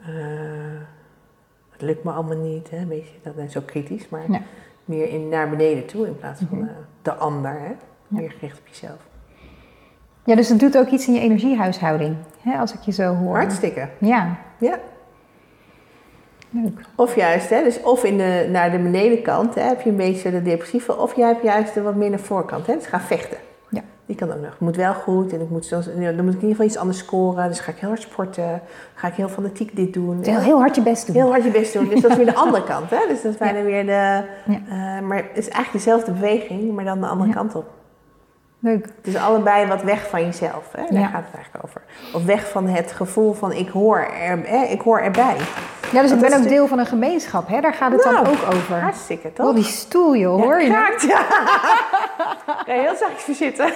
[0.00, 0.08] eh,
[1.80, 4.40] het lukt me allemaal niet, hè, een beetje, dat is zo kritisch, maar Ja.
[4.84, 6.68] meer in, naar beneden toe in plaats van Mhm.
[6.68, 7.72] eh, de ander, hè?
[8.08, 8.98] Meer gericht op jezelf.
[10.24, 13.36] Ja, dus het doet ook iets in je energiehuishouding, hè, als ik je zo hoor.
[13.36, 14.78] Hartstikke, Ja, ja.
[16.50, 16.80] leuk.
[16.96, 20.30] Of juist, hè, dus of in de, naar de benedenkant hè, heb je een beetje
[20.30, 23.38] de depressieve, of je hebt juist de wat meer naar voorkant, hè, dus ga vechten.
[24.10, 24.58] Die kan ook nog.
[24.58, 27.48] Moet wel goed en ik moet dan moet ik in ieder geval iets anders scoren.
[27.48, 28.62] Dus ga ik heel hard sporten.
[28.94, 30.22] Ga ik heel fanatiek dit doen.
[30.22, 31.16] Heel, heel hard je best doen.
[31.16, 31.88] Heel hard je best doen.
[31.88, 32.90] Dus dat is weer de andere kant.
[32.90, 32.98] Hè?
[33.08, 34.22] Dus dat is bijna weer de...
[34.46, 37.64] Eh, maar het is eigenlijk dezelfde beweging, maar dan de andere kant op.
[38.58, 38.88] Leuk.
[39.02, 40.72] Dus allebei wat weg van jezelf.
[40.72, 40.82] Hè?
[40.94, 41.82] Daar gaat het eigenlijk over.
[42.14, 44.64] Of weg van het gevoel van ik hoor, er, hè?
[44.64, 45.36] ik hoor erbij.
[45.92, 47.48] Ja, dus ik ben ook de- deel van een gemeenschap.
[47.48, 47.60] Hè?
[47.60, 48.80] Daar gaat het dan Nou, ook over.
[48.80, 49.46] Hartstikke toch?
[49.48, 50.42] Oh, die stoel, joh.
[50.42, 50.72] Hoor je hem?
[50.72, 51.20] kraakt, ja.
[52.66, 53.72] Kan je heel zachtjes voor zitten.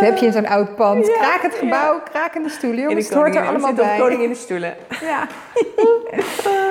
[0.00, 1.06] Heb je in zo'n oud pand.
[1.06, 2.00] Ja, kraak het gebouw,
[2.42, 2.78] de stoelen.
[2.78, 3.98] In Jongens, de het hoort er allemaal bij.
[3.98, 4.74] koningin de stoelen.
[5.00, 5.26] Ja.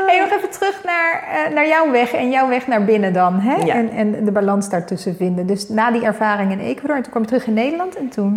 [0.08, 3.40] hey, nog even terug naar, eh, naar jouw weg en jouw weg naar binnen dan.
[3.40, 3.56] Hè?
[3.56, 3.74] Ja.
[3.74, 5.46] En, en de balans daartussen vinden.
[5.48, 8.34] Dus na die ervaring in Ecuador, en toen kwam je terug in Nederland en toen...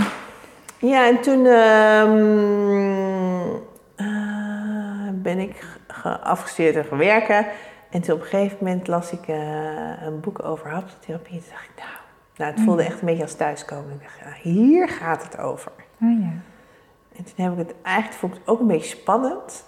[0.78, 3.13] Ja, en toen ehm, eh,
[5.24, 7.46] ben ik ge- afgestudeerd en gaan werken.
[7.90, 9.36] En toen op een gegeven moment las ik eh,
[10.02, 11.38] een boek over haptotherapie.
[11.38, 11.88] Toen dacht ik, nou,
[12.36, 13.92] nou het voelde echt een beetje als thuiskomen.
[13.94, 15.72] Ik dacht, ja, hier gaat het over.
[16.02, 16.32] Oh ja.
[17.16, 19.64] En toen heb ik het eigenlijk vond ik het ook een beetje spannend.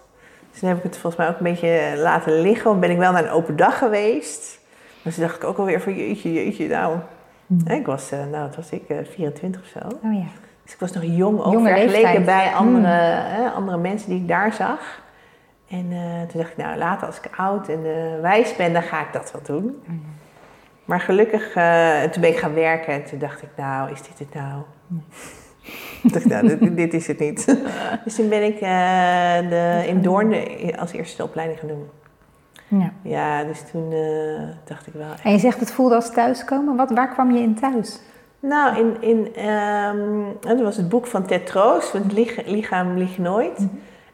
[0.50, 2.64] Dus toen heb ik het volgens mij ook een beetje laten liggen.
[2.68, 4.58] Want ben ik wel naar een open dag geweest.
[5.02, 6.68] Maar toen dacht ik ook alweer van jeetje, jeetje.
[6.68, 6.96] Nou,
[7.64, 9.78] hè, ik was, eh, nou, wat was ik, eh, 24 of zo.
[10.06, 10.26] Oh ja.
[10.64, 14.52] Dus ik was nog jong, ook vergeleken bij andere, hè, andere mensen die ik daar
[14.52, 15.04] zag.
[15.68, 18.82] En eh, toen dacht ik, nou later als ik oud en eh, wijs ben, dan
[18.82, 19.82] ga ik dat wel doen.
[20.84, 24.18] Maar gelukkig, eh, toen ben ik gaan werken en toen dacht ik, nou, is dit
[24.18, 24.62] het nou?
[26.02, 27.44] Ik dacht, nou, dit, dit is het niet.
[28.04, 28.58] dus toen ben ik
[29.48, 30.34] de, in Doorn
[30.78, 31.88] als eerste de opleiding gaan doen.
[32.68, 32.92] ja.
[33.02, 33.94] Ja, dus toen
[34.64, 36.76] dacht ik wel, En je zegt het voelde als thuiskomen.
[36.76, 38.00] Wat, waar kwam je in thuis?
[38.40, 42.96] Nou, in, in, ehm, dat was het boek van Ted Troost, van het lich- lichaam
[42.96, 43.66] liegt nooit.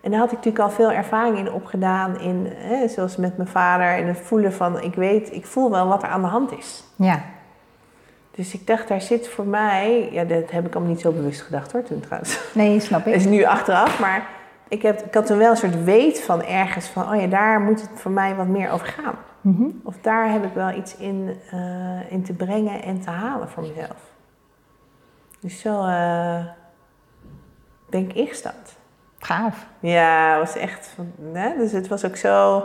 [0.02, 3.48] En daar had ik natuurlijk al veel ervaring in opgedaan, in, hè, zoals met mijn
[3.48, 6.58] vader, en het voelen van, ik weet, ik voel wel wat er aan de hand
[6.58, 6.84] is.
[6.96, 7.20] Ja.
[8.30, 11.40] Dus ik dacht, daar zit voor mij, ja, dat heb ik allemaal niet zo bewust
[11.40, 12.40] gedacht hoor, toen trouwens.
[12.54, 13.20] Nee, snap Dat ik.
[13.20, 14.26] is nu achteraf, maar
[14.68, 17.60] ik, heb, ik had toen wel een soort weet van ergens van, oh ja, daar
[17.60, 19.14] moet het voor mij wat meer over gaan.
[19.40, 19.64] Mhm.
[19.82, 23.62] Of daar heb ik wel iets in, eh, in te brengen en te halen voor
[23.62, 24.10] mezelf.
[25.40, 26.44] Dus zo eh,
[27.90, 28.80] ben ik ingestapt.
[29.22, 29.66] Gaaf.
[29.80, 30.90] Ja, het was echt.
[30.94, 31.48] Van, hè?
[31.58, 32.62] Dus het was ook zo.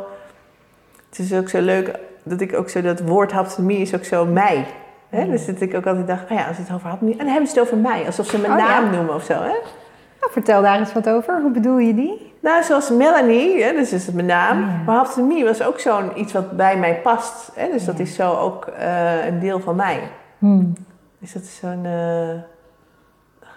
[1.10, 1.92] Het is ook zo leuk
[2.24, 4.66] dat ik ook zo dat woord haptonomie is ook zo mij.
[5.10, 5.30] Hè?
[5.30, 7.20] Dus dat ik ook altijd dacht, oh ja, als ze het over haptonomie.
[7.20, 8.68] En dan hebben ze het over mij, alsof ze mijn Oh ja.
[8.68, 9.34] naam noemen of zo.
[9.34, 9.56] Hè?
[10.20, 11.42] Nou, vertel daar eens wat over.
[11.42, 12.34] Hoe bedoel je die?
[12.42, 14.60] Nou, zoals Melanie, hè, dus is het mijn naam.
[14.62, 14.82] Ja.
[14.86, 17.52] Maar haptonomie was ook zo'n iets wat bij mij past.
[17.56, 17.72] Hè?
[17.72, 20.00] Dus dat is zo ook eh, een deel van mij.
[20.38, 20.74] Hmm.
[21.20, 21.86] Dus dat is zo'n.
[21.86, 22.30] eh,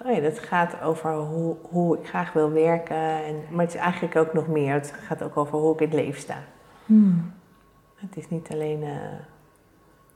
[0.05, 2.97] oh ja, dat gaat over hoe, hoe ik graag wil werken.
[2.97, 4.73] En, maar het is eigenlijk ook nog meer.
[4.73, 6.37] Het gaat ook over hoe ik in het leven sta.
[6.87, 7.33] Hmm.
[7.95, 8.95] Het is niet alleen eh,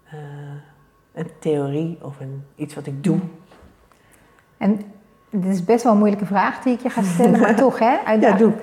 [0.04, 0.56] eh,
[1.12, 3.18] een theorie of een, iets wat ik doe.
[4.56, 4.80] En
[5.30, 7.96] dit is best wel een moeilijke vraag die ik je ga stellen, maar toch, hè?
[8.04, 8.54] Uitdaging.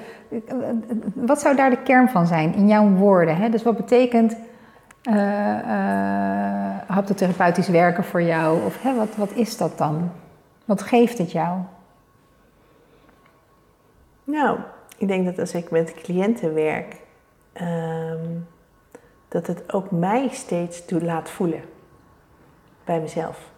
[1.13, 3.35] Wat zou daar de kern van zijn in jouw woorden?
[3.35, 3.49] Hè?
[3.49, 4.35] Dus wat betekent
[5.01, 8.65] eh, eh, haptotherapeutisch werken voor jou?
[8.65, 10.11] Of hè, wat, wat is dat dan?
[10.71, 11.59] Wat geeft het jou?
[14.23, 14.59] Nou,
[14.97, 16.95] ik denk dat als ik met cliënten werk,
[17.53, 18.27] ehm,
[19.27, 21.61] dat het ook mij steeds toe laat voelen.
[22.83, 23.51] Bij mezelf.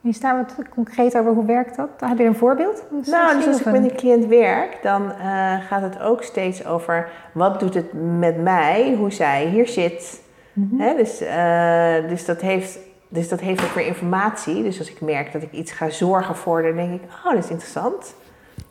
[0.00, 1.88] Is daar wat concreet over hoe werkt dat?
[1.98, 2.84] Heb je een voorbeeld?
[2.90, 6.66] Een Nou, dus als ik met een- cliënt werk, dan eh, gaat het ook steeds
[6.66, 10.22] over wat doet het met mij, hoe zij hier zit.
[10.52, 10.96] Mhm.
[10.96, 12.78] Dus, eh, dus, dat heeft,
[13.14, 14.62] dus dat heeft ook weer informatie.
[14.62, 17.44] Dus als ik merk dat ik iets ga zorgen voor, dan denk ik, oh, dat
[17.44, 18.14] is interessant.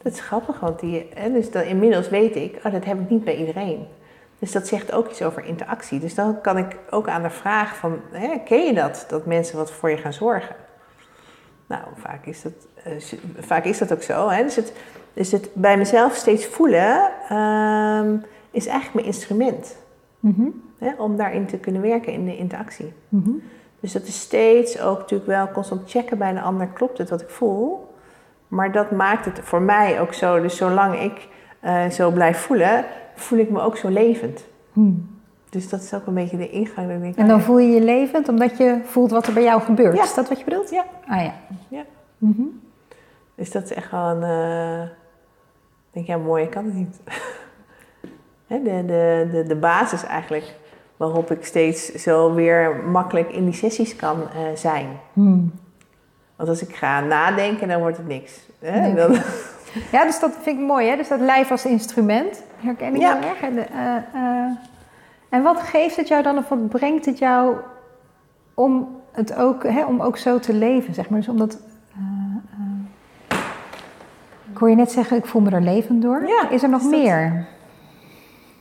[0.02, 3.10] Dat is grappig, want die, hè, dus dan, inmiddels weet ik, oh, dat heb ik
[3.10, 3.88] niet bij iedereen.
[4.40, 6.00] Dus dat zegt ook iets over interactie.
[6.00, 9.06] Dus dan kan ik ook aan de vraag van, hè, ken je dat?
[9.10, 10.56] Dat mensen wat voor je gaan zorgen.
[11.68, 12.54] Nou, vaak is dat,
[12.84, 14.30] eh, vaak is dat ook zo.
[14.30, 14.44] Hè?
[14.44, 14.74] Dus, het,
[15.14, 18.16] dus het bij mezelf steeds voelen ehm,
[18.52, 19.78] is eigenlijk mijn instrument.
[20.20, 20.48] Mhm.
[20.78, 20.94] Hè?
[20.98, 22.94] Om daarin te kunnen werken in de interactie.
[23.10, 23.32] Mhm.
[23.84, 26.68] Dus dat is steeds ook natuurlijk wel constant checken bij een ander.
[26.68, 27.94] Klopt het wat ik voel?
[28.48, 30.42] Maar dat maakt het voor mij ook zo.
[30.42, 31.28] Dus zolang ik
[31.60, 34.46] eh, zo blijf voelen, voel ik me ook zo levend.
[34.74, 35.20] Hmm.
[35.50, 37.06] Dus dat is ook een beetje de ingang.
[37.06, 39.96] Ik En dan voel je je levend omdat je voelt wat er bij jou gebeurt.
[39.98, 40.04] Ja.
[40.04, 40.70] Is dat wat je bedoelt?
[40.70, 40.86] Ja.
[41.08, 41.34] Ah ja.
[41.68, 41.84] Ja.
[42.18, 42.42] Mhm.
[43.36, 44.24] Dus dat is echt wel een.
[44.24, 47.00] eh, ik denk, ja, mooi kan het niet.
[48.48, 50.56] De, de, de, de basis eigenlijk
[51.06, 54.88] waarop ik steeds zo weer makkelijk in die sessies kan eh, zijn.
[55.14, 55.52] Hmm.
[56.36, 58.40] Want als ik ga nadenken, dan wordt het niks.
[58.60, 58.80] Hè?
[58.80, 58.94] Nee.
[58.96, 59.18] Dan,
[59.92, 60.96] Ja, dus dat vind ik mooi, hè?
[60.96, 63.18] Dus dat lijf als instrument, herken ik Ja.
[63.20, 63.42] heel erg.
[63.42, 64.52] En, de, eh, eh,
[65.30, 67.56] en wat geeft het jou dan, of wat brengt het jou
[68.54, 71.20] om het ook, hè, om ook zo te leven, zeg maar.
[71.20, 71.58] Dus omdat,
[74.52, 76.28] ik hoor je net zeggen, ik voel me er levend door.
[76.28, 77.48] Ja, is er nog is meer?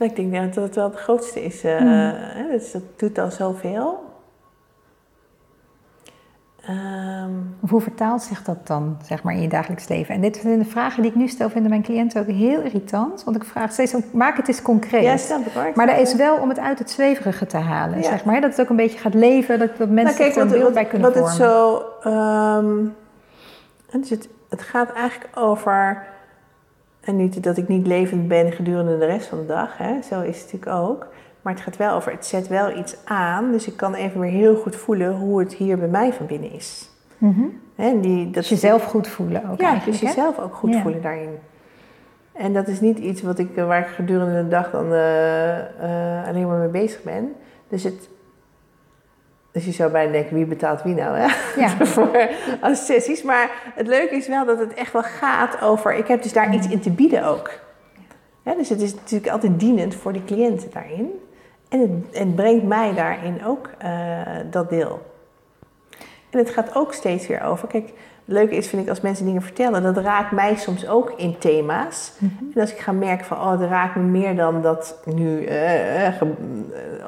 [0.02, 1.64] Nou, ik denk dat het wel het grootste is.
[1.64, 4.10] eh, hè, dus dat doet al zoveel.
[7.60, 10.14] Of hoe vertaalt zich dat dan, zeg maar, in je dagelijks leven?
[10.14, 13.24] En dit zijn de vragen die ik nu stel, vinden mijn cliënten ook heel irritant.
[13.24, 15.02] Want ik vraag steeds, maak het eens concreet.
[15.02, 17.96] ja, snap ik Maar dat snap is wel om het uit het zweverige te halen,
[17.98, 18.02] Ja.
[18.04, 18.40] zeg maar.
[18.40, 20.52] Dat het ook een beetje gaat leven, dat, dat mensen Nou, kijk, er een wat,
[20.58, 21.50] beeld wat, bij kunnen wat het vormen.
[21.52, 21.82] zo.
[22.02, 22.86] ehm,
[23.90, 26.02] het, het, het gaat eigenlijk over.
[27.04, 30.20] En niet dat ik niet levend ben gedurende de rest van de dag, hè, zo
[30.20, 31.06] is het natuurlijk ook.
[31.42, 33.52] Maar het gaat wel over, het zet wel iets aan.
[33.52, 36.52] Dus ik kan even weer heel goed voelen hoe het hier bij mij van binnen
[36.52, 36.90] is.
[37.18, 37.42] Mhm.
[37.76, 40.82] En die, dat Dus jezelf goed voelen ook Ja, dus jezelf ook goed Ja.
[40.82, 41.38] voelen daarin.
[42.32, 45.58] En dat is niet iets wat ik, eh, waar ik gedurende de dag dan eh,
[45.58, 47.32] eh, alleen maar mee bezig ben.
[47.68, 48.08] Dus, het,
[49.52, 51.16] dus je zou bijna denken, wie betaalt wie nou?
[51.16, 51.26] Hè?
[51.60, 51.68] Ja.
[51.86, 52.28] Voor
[52.60, 53.22] als sessies.
[53.22, 55.94] Maar het leuke is wel dat het echt wel gaat over...
[55.94, 57.50] Ik heb dus daar iets in te bieden ook.
[58.44, 61.10] Ja, dus het is natuurlijk altijd dienend voor de cliënten daarin.
[61.68, 63.90] En het, het brengt mij daarin ook eh,
[64.50, 65.02] dat deel.
[66.30, 67.68] En het gaat ook steeds weer over.
[67.68, 67.92] Kijk,
[68.32, 72.12] leuke is, vind ik, als mensen dingen vertellen, dat raakt mij soms ook in thema's.
[72.54, 76.06] En als ik ga merken van, oh, dat raakt me meer dan dat nu eh,
[76.06, 76.28] eh, eh,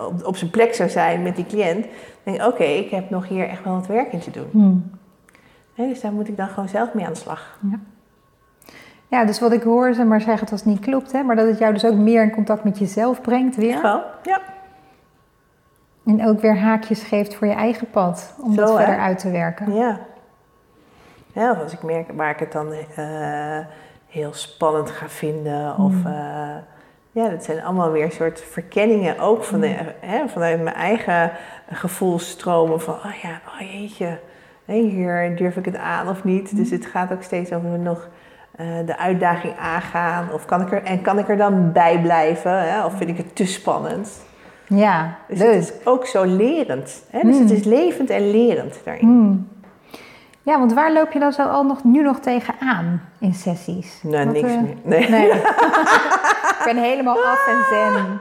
[0.06, 1.90] op, op zijn plek zou zijn met die cliënt, dan
[2.22, 4.48] denk ik, oké, ik heb nog hier echt wel wat werk in te doen.
[4.50, 4.90] Hmm.
[5.74, 7.58] Dus daar moet ik dan gewoon zelf mee aan de slag.
[9.08, 11.46] Ja, dus wat ik hoor, zeg maar zeggen het het niet klopt, hè, maar dat
[11.46, 13.82] het jou dus ook meer in contact met jezelf brengt weer.
[13.82, 14.40] Wel, ja.
[16.06, 18.84] En ook weer haakjes geeft voor je eigen pad, om dat Zo, hè?
[18.84, 19.74] verder uit te werken.
[19.74, 20.00] Ja.
[21.34, 21.50] Ja.
[21.50, 23.58] Of als ik merk waar ik het dan eh,
[24.08, 25.76] heel spannend ga vinden.
[25.78, 26.06] Of Mm.
[26.06, 26.56] eh,
[27.10, 30.08] ja, dat zijn allemaal weer soort verkenningen ook van de, Mm.
[30.10, 31.30] hè, vanuit mijn eigen
[31.88, 32.80] gevoelsstromen.
[32.80, 34.18] Van, oh ja, oh jeetje,
[34.64, 36.52] hè, hier durf ik het aan of niet.
[36.52, 36.58] Mm.
[36.58, 38.08] Dus het gaat ook steeds over nog
[38.56, 40.32] eh, de uitdaging aangaan.
[40.32, 42.68] Of kan ik er, en kan ik er dan bij blijven?
[42.72, 42.84] Hè?
[42.84, 44.24] Of vind ik het te spannend?
[44.66, 45.54] Ja, Dus leuk.
[45.54, 47.04] het is ook zo lerend.
[47.10, 47.20] Hè?
[47.22, 47.42] Dus Mm.
[47.42, 49.48] het is levend en lerend daarin.
[50.44, 54.00] Ja, want waar loop je dan zo al nog, nu nog tegenaan in sessies?
[54.02, 54.76] Nee, Wat, niks eh, meer.
[54.82, 55.08] Nee.
[55.08, 55.30] Nee.
[56.58, 58.20] ik ben helemaal af en zen.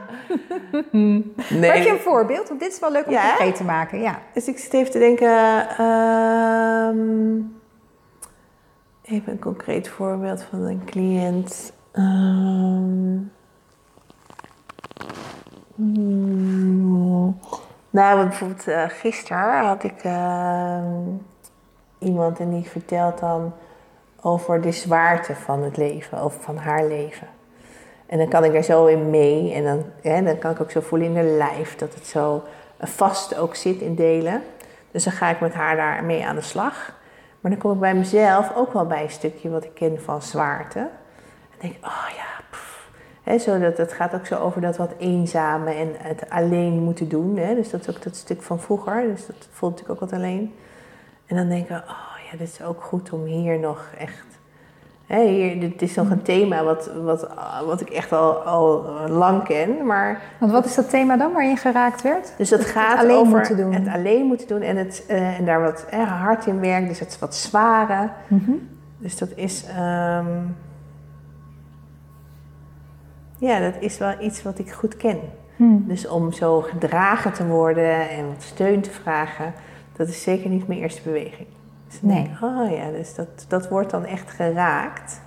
[0.90, 1.60] Nee.
[1.60, 2.48] Maar heb je een voorbeeld?
[2.48, 4.00] Want dit is wel leuk om Ja, concreet te maken.
[4.00, 4.18] Ja.
[4.34, 5.68] Dus ik zit even te denken.
[5.68, 7.40] ehm,
[9.02, 11.72] even een concreet voorbeeld van een cliënt.
[11.92, 13.18] Ehm,
[15.74, 17.38] hmm,
[17.90, 21.00] nou, bijvoorbeeld eh, gisteren had ik ehm,
[22.04, 23.52] iemand en die vertelt dan
[24.20, 27.26] over de zwaarte van het leven, of van haar leven.
[28.06, 29.52] En dan kan ik er zo in mee.
[29.52, 32.42] En dan, hè, dan kan ik ook zo voelen in haar lijf dat het zo
[32.80, 34.42] vast ook zit in delen.
[34.90, 36.94] Dus dan ga ik met haar daarmee aan de slag.
[37.40, 40.22] Maar dan kom ik bij mezelf ook wel bij een stukje wat ik ken van
[40.22, 40.78] zwaarte.
[40.78, 42.88] En denk ik, oh ja, pff.
[43.22, 47.08] Hè, zo dat, het gaat ook zo over dat wat eenzame en het alleen moeten
[47.08, 47.34] doen.
[47.34, 49.02] Dus dat is ook dat stuk van vroeger.
[49.02, 50.54] Dus dat voelt natuurlijk ook wat alleen.
[51.26, 54.24] En dan denk ik, oh ja, dit is ook goed om hier nog echt...
[55.06, 57.28] Hè, hier, dit is nog een thema wat, wat,
[57.66, 61.44] wat ik echt al, al lang ken, maar Want wat is dat thema dan waar
[61.44, 62.34] je geraakt werd?
[62.36, 63.40] dus dat gaat alleen over
[63.72, 66.88] het alleen moeten doen en, het, eh, en daar wat eh, hard in werkt.
[66.88, 68.10] Dus het is wat zware.
[68.28, 68.52] Mhm.
[68.98, 70.26] Dus dat is, ehm,
[73.38, 75.20] ja, dat is wel iets wat ik goed ken.
[75.56, 75.84] Hmm.
[75.88, 79.52] Dus om zo gedragen te worden en wat steun te vragen,
[79.96, 81.46] dat is zeker niet mijn eerste beweging.
[81.88, 82.22] Dus Nee.
[82.22, 85.20] denk oh ja, dus dat, dat wordt dan echt geraakt.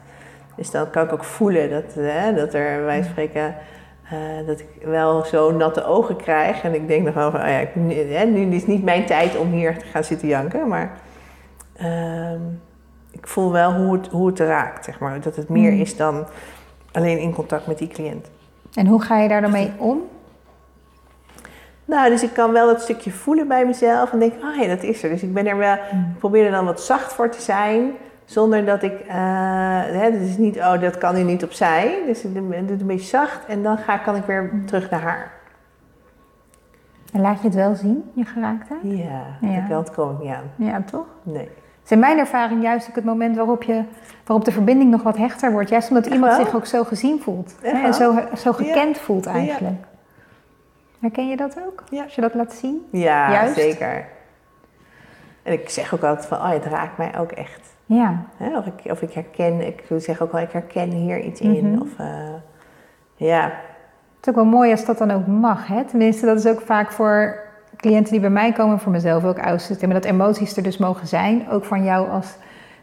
[0.56, 3.56] Dus dan kan ik ook voelen dat, eh, dat er, wij spreken,
[4.10, 6.64] eh, dat ik wel zo natte ogen krijg.
[6.64, 7.70] En ik denk nog wel van, oh ja, ik,
[8.10, 10.68] hè, nu is niet mijn tijd om hier te gaan zitten janken.
[10.68, 10.92] Maar
[11.76, 12.42] ehm,
[13.12, 15.22] ik voel wel hoe het, hoe het raakt, zeg maar.
[15.22, 15.80] Dat het meer Mm.
[15.82, 16.26] is dan
[16.92, 18.30] alleen in contact met die cliënt.
[18.74, 20.02] En hoe ga je daar dan mee om?
[21.88, 24.84] Nou, dus ik kan wel dat stukje voelen bij mezelf en denk, oh ja, dat
[24.84, 25.10] is er.
[25.10, 27.92] Dus ik ben er wel, ik probeer er dan wat zacht voor te zijn,
[28.26, 29.16] zonder dat ik, eh
[29.84, 31.98] hè, het is niet, oh, dat kan nu niet opzij.
[32.06, 35.02] Dus ik doe het een beetje zacht en dan ga, kan ik weer terug naar
[35.02, 35.32] haar.
[37.14, 38.80] En laat je het wel zien, je geraaktheid?
[38.84, 39.48] Ja, Ja.
[39.48, 40.52] die kant kom ik niet aan.
[40.56, 41.06] Ja, toch?
[41.24, 41.44] Nee.
[41.44, 43.82] Het is in mijn ervaring juist ook het moment waarop, je,
[44.26, 45.70] waarop de verbinding nog wat hechter wordt.
[45.70, 46.46] Juist omdat Echt iemand wel?
[46.46, 47.56] zich ook zo gezien voelt.
[47.62, 49.58] Hè, En zo, zo gekend voelt Ja.
[51.00, 51.84] Herken je dat ook?
[51.90, 52.04] Ja.
[52.04, 52.88] Als je dat laat zien?
[52.92, 53.56] Ja, Juist?
[53.56, 54.06] zeker.
[55.44, 57.76] En ik zeg ook altijd van, oh, het raakt mij ook echt.
[57.86, 58.24] Ja.
[58.38, 61.72] Hè, Of, ik, of ik herken, ik zeg ook wel, ik herken hier iets in.
[61.72, 61.82] Mhm.
[61.82, 62.34] Of, eh,
[63.16, 65.68] ja, Het is ook wel mooi als dat dan ook mag.
[65.68, 65.84] Hè?
[65.84, 67.40] Tenminste, dat is ook vaak voor
[67.76, 71.50] cliënten die bij mij komen, voor mezelf ook oudste, dat emoties er dus mogen zijn,
[71.50, 72.36] ook van jou als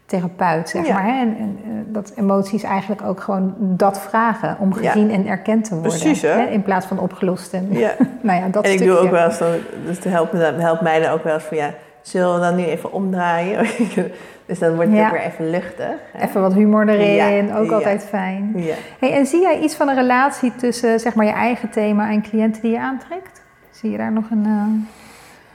[0.07, 0.95] therapeut, zeg Ja.
[0.95, 1.05] maar.
[1.05, 1.21] Hè?
[1.21, 4.91] En, en, dat emoties eigenlijk ook gewoon dat vragen om Ja.
[4.91, 5.91] gezien en erkend te worden.
[5.93, 6.45] Precies, hè?
[6.45, 7.53] In plaats van opgelost.
[7.53, 7.91] En, Ja.
[8.23, 8.95] nou ja, dat En ik stukje.
[8.95, 9.49] doe ook wel eens, dan,
[9.87, 11.71] dus het helpt, me, dan- helpt mij dan ook wel eens van ja,
[12.03, 13.67] zullen we dan nu even omdraaien?
[14.47, 15.07] dus dan wordt het Ja.
[15.07, 15.87] ook weer even luchtig.
[16.13, 16.25] hè?
[16.25, 18.53] Even wat humor erin, Ja, ook altijd fijn.
[18.57, 18.75] Ja.
[18.99, 22.23] Hey, en zie jij iets van een relatie tussen zeg maar, je eigen thema en
[22.23, 23.43] cliënten die je aantrekt?
[23.71, 24.45] Zie je daar nog een...
[24.45, 24.93] eh,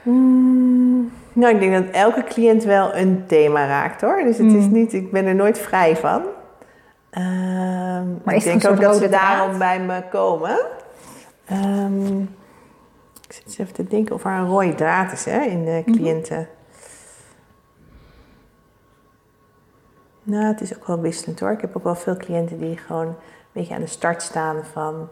[0.02, 4.22] Mm, nou, ik denk dat elke cliënt wel een thema raakt hoor.
[4.24, 4.72] Dus het is Mm.
[4.72, 6.22] niet, ik ben er nooit vrij van.
[7.10, 10.58] Ehm, Maar ik denk ook dat ze daarom bij me komen.
[11.44, 12.20] Ehm,
[13.26, 15.82] ik zit eens even te denken of er een rode draad is hè, in de
[15.86, 15.96] Mhm.
[15.96, 16.48] cliënten.
[20.22, 21.50] Nou, het is ook wel wisselend hoor.
[21.52, 23.14] Ik heb ook wel veel cliënten die gewoon een
[23.52, 25.08] beetje aan de start staan van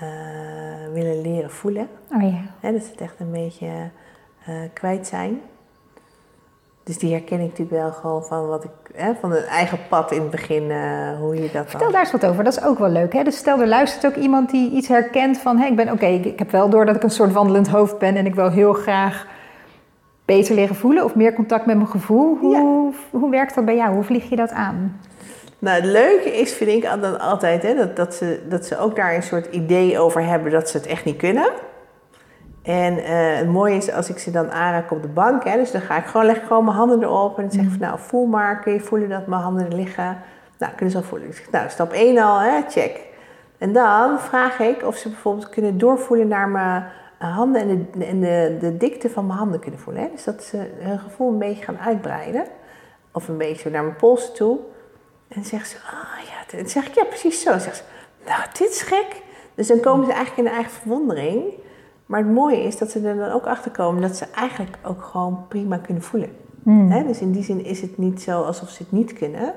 [0.00, 1.88] eh, willen leren voelen.
[2.14, 2.70] Oh ja.
[2.72, 3.66] Dat ze het echt een beetje
[4.46, 5.40] eh, kwijt zijn.
[6.84, 10.12] Dus die herken ik natuurlijk wel gewoon van wat ik, hè, van het eigen pad
[10.12, 11.92] in het begin, eh, hoe je dat Vertel dan.
[11.92, 13.12] daar eens wat over, dat is ook wel leuk.
[13.12, 13.22] Hè?
[13.22, 15.62] Dus stel, er luistert ook iemand die iets herkent van...
[15.62, 18.16] Ik ben oké, ik, ik heb wel door dat ik een soort wandelend hoofd ben...
[18.16, 19.26] en ik wil heel graag
[20.24, 22.36] beter leren voelen of meer contact met mijn gevoel.
[22.40, 23.94] Hoe, hoe werkt dat bij jou?
[23.94, 25.00] Hoe vlieg je dat aan?
[25.58, 28.96] Nou, het leuke is, vind ik dan altijd, hè, dat, dat, ze, dat ze ook
[28.96, 31.50] daar een soort idee over hebben dat ze het echt niet kunnen.
[32.62, 35.70] En eh, het mooie is als ik ze dan aanraak op de bank, hè, dus
[35.70, 37.80] dan ga ik gewoon, leg ik gewoon mijn handen erop en dan zeg ik van,
[37.80, 40.18] nou, voel maar, kun je voelen dat mijn handen er liggen?
[40.58, 41.28] Nou, kunnen ze al voelen.
[41.28, 43.00] Ik zeg, nou, stap 1 al, hè, check.
[43.58, 46.84] En dan vraag ik of ze bijvoorbeeld kunnen doorvoelen naar mijn
[47.18, 50.02] eh, handen en de, en de, de dikte van mijn handen kunnen voelen.
[50.02, 50.08] Hè?
[50.12, 52.44] Dus dat ze hun gevoel een beetje gaan uitbreiden.
[53.12, 54.58] Of een beetje naar mijn polsen toe.
[55.28, 57.50] En dan zeggen ze, ah ja, dan zeg ik, ja precies zo.
[57.50, 59.22] Dan zeggen ze, nou dit is gek.
[59.54, 61.44] Dus dan komen ze eigenlijk in de eigen verwondering.
[62.12, 65.02] Maar het mooie is dat ze er dan ook achter komen dat ze eigenlijk ook
[65.02, 66.30] gewoon prima kunnen voelen.
[66.88, 67.04] Hè?
[67.06, 69.52] Dus in die zin is het niet zo alsof ze het niet kunnen.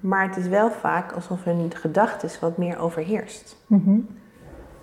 [0.00, 3.56] Maar het is wel vaak alsof hun gedachtes wat meer overheerst.
[3.66, 3.98] Mhm.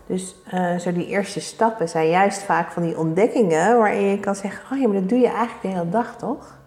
[0.06, 4.36] Dus eh, zo die eerste stappen zijn juist vaak van die ontdekkingen waarin je kan
[4.36, 6.60] zeggen, oh ja, maar dat doe je eigenlijk de hele dag toch?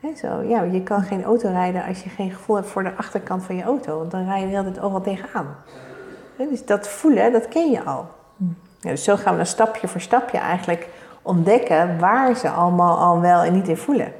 [0.00, 2.94] Hè, zo, ja, je kan geen auto rijden als je geen gevoel hebt voor de
[2.96, 5.56] achterkant van je auto, want dan rij je de hele tijd overal tegenaan.
[6.36, 8.06] Hè, dus dat voelen, dat ken je al.
[8.84, 10.88] Ja, dus zo gaan we dan stapje voor stapje eigenlijk
[11.22, 14.12] ontdekken waar ze allemaal al wel en niet in voelen.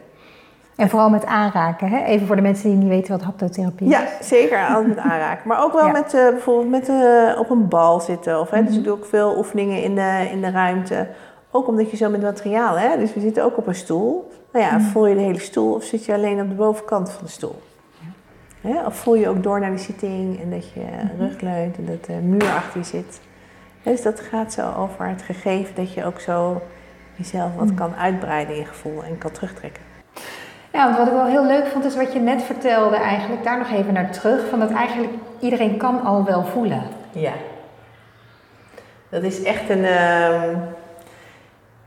[0.77, 2.05] En vooral met aanraken, hè?
[2.05, 4.29] even voor de mensen die niet weten wat haptotherapie Ja, is.
[4.29, 5.49] zeker altijd met aanraken.
[5.49, 5.93] Maar ook wel Ja.
[5.93, 8.41] met eh, bijvoorbeeld met, eh, op een bal zitten.
[8.41, 11.07] Of, hè, Dus ik doe ook veel oefeningen in de, in de ruimte.
[11.51, 12.99] Ook omdat je zo met materiaal, hè?
[12.99, 14.31] dus we zitten ook op een stoel.
[14.53, 17.25] Nou ja, voel je de hele stoel of zit je alleen op de bovenkant van
[17.25, 17.63] de stoel?
[18.61, 18.87] Hè?
[18.87, 20.81] Of voel je ook door naar de zitting en dat je
[21.19, 23.21] rug leunt en dat de muur achter je zit.
[23.85, 26.63] Dus dat gaat zo over het gegeven dat je ook zo
[27.15, 29.83] jezelf wat kan uitbreiden in je gevoel en kan terugtrekken.
[30.73, 33.59] Ja, want wat ik wel heel leuk vond is wat je net vertelde eigenlijk, daar
[33.59, 36.83] nog even naar terug, van dat eigenlijk iedereen kan al wel voelen.
[37.13, 37.33] Ja.
[39.09, 39.85] Dat is echt een.
[39.85, 40.57] ehm,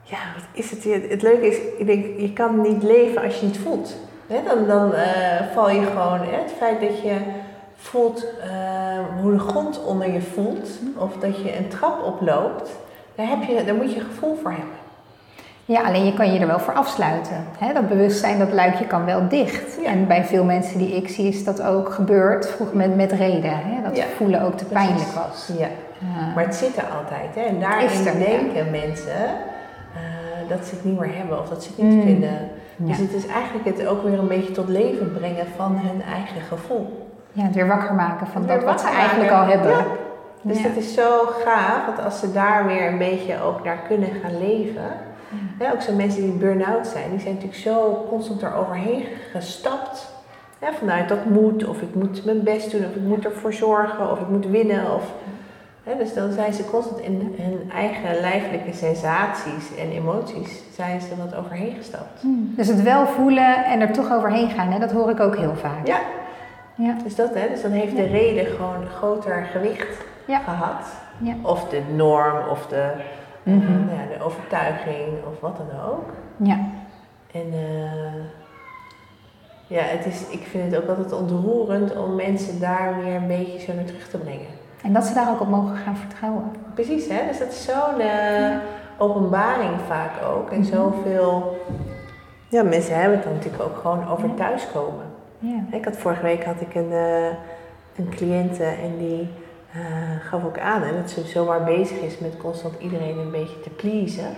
[0.03, 0.83] ja, wat is het?
[1.09, 3.95] Het leuke is, ik denk, je kan niet leven als je niet voelt.
[4.27, 6.19] Dan dan eh, val je gewoon.
[6.19, 7.15] Hè, het feit dat je
[7.77, 12.69] voelt eh, hoe de grond onder je voelt, of dat je een trap oploopt,
[13.15, 14.75] daar, heb je, daar moet je gevoel voor hebben.
[15.65, 17.45] Ja, alleen je kan je er wel voor afsluiten.
[17.57, 17.73] Hè?
[17.73, 19.77] Dat bewustzijn, dat luikje kan wel dicht.
[19.83, 19.89] Ja.
[19.89, 23.51] En bij veel mensen die ik zie is dat ook gebeurd, vroeger met, met reden.
[23.57, 23.81] Hè?
[23.83, 24.03] Dat Ja.
[24.17, 25.49] voelen ook te pijnlijk was.
[25.57, 25.67] Ja.
[26.35, 27.35] Maar het zit er altijd.
[27.35, 27.41] Hè?
[27.41, 28.25] En daarin er, ja.
[28.25, 29.25] denken mensen
[29.95, 32.03] eh, dat ze het niet meer hebben of dat ze het niet Mm.
[32.05, 32.49] kunnen.
[32.75, 36.41] Dus het is eigenlijk het ook weer een beetje tot leven brengen van hun eigen
[36.41, 37.06] gevoel.
[37.37, 39.45] Ja, het weer wakker maken van dat wat ze eigenlijk maken.
[39.45, 39.71] al hebben.
[39.71, 39.85] Ja.
[40.41, 44.09] Dus dat is zo gaaf, want als ze daar weer een beetje ook naar kunnen
[44.23, 44.91] gaan leven.
[45.73, 50.11] Ook zo mensen die burn-out zijn, die zijn natuurlijk zo constant eroverheen gestapt.
[50.61, 54.11] Ja, vanuit dat moet, of ik moet mijn best doen, of ik moet ervoor zorgen,
[54.11, 54.93] of ik moet winnen.
[54.93, 55.11] Of,
[55.83, 61.07] hè, dus dan zijn ze constant in hun eigen lijfelijke sensaties en emoties zijn ze
[61.17, 62.21] wat overheen gestapt.
[62.55, 64.79] Dus het wel voelen en er toch overheen gaan, hè?
[64.79, 65.87] dat hoor ik ook heel vaak.
[65.87, 65.99] Ja,
[66.77, 66.95] Ja.
[67.03, 70.05] dus dat hè, dus dan heeft de reden gewoon een groter gewicht
[70.45, 70.87] gehad.
[71.17, 71.33] Ja.
[71.41, 72.75] Of de norm, of de,
[73.43, 73.71] eh, Mhm.
[73.71, 76.09] ja, de overtuiging, of wat dan ook.
[76.37, 76.57] ja.
[77.31, 78.21] En eh,
[79.67, 83.59] ja, het is, ik vind het ook altijd ontroerend om mensen daar weer een beetje
[83.59, 84.47] zo naar terug te brengen.
[84.83, 86.51] En dat ze daar ook op mogen gaan vertrouwen.
[86.73, 87.27] Precies, hè?
[87.27, 88.55] Dus dat is zo'n eh,
[88.97, 90.51] openbaring vaak ook.
[90.51, 90.67] En Mhm.
[90.67, 91.65] zoveel...
[92.49, 95.05] Ja, mensen hebben het dan natuurlijk ook gewoon over thuiskomen.
[95.39, 95.63] Ja.
[95.77, 97.27] Ik had vorige week had ik een, eh
[97.95, 99.29] een cliënte en die
[99.71, 99.79] eh,
[100.29, 103.69] gaf ook aan hè, dat ze zomaar bezig is met constant iedereen een beetje te
[103.69, 104.35] pleasen.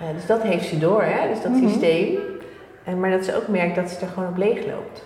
[0.00, 1.28] Eh, dus dat heeft ze door, hè?
[1.28, 1.68] dus dat Mhm.
[1.68, 2.18] systeem.
[2.84, 5.04] En, maar dat ze ook merkt dat ze er gewoon op leeg loopt.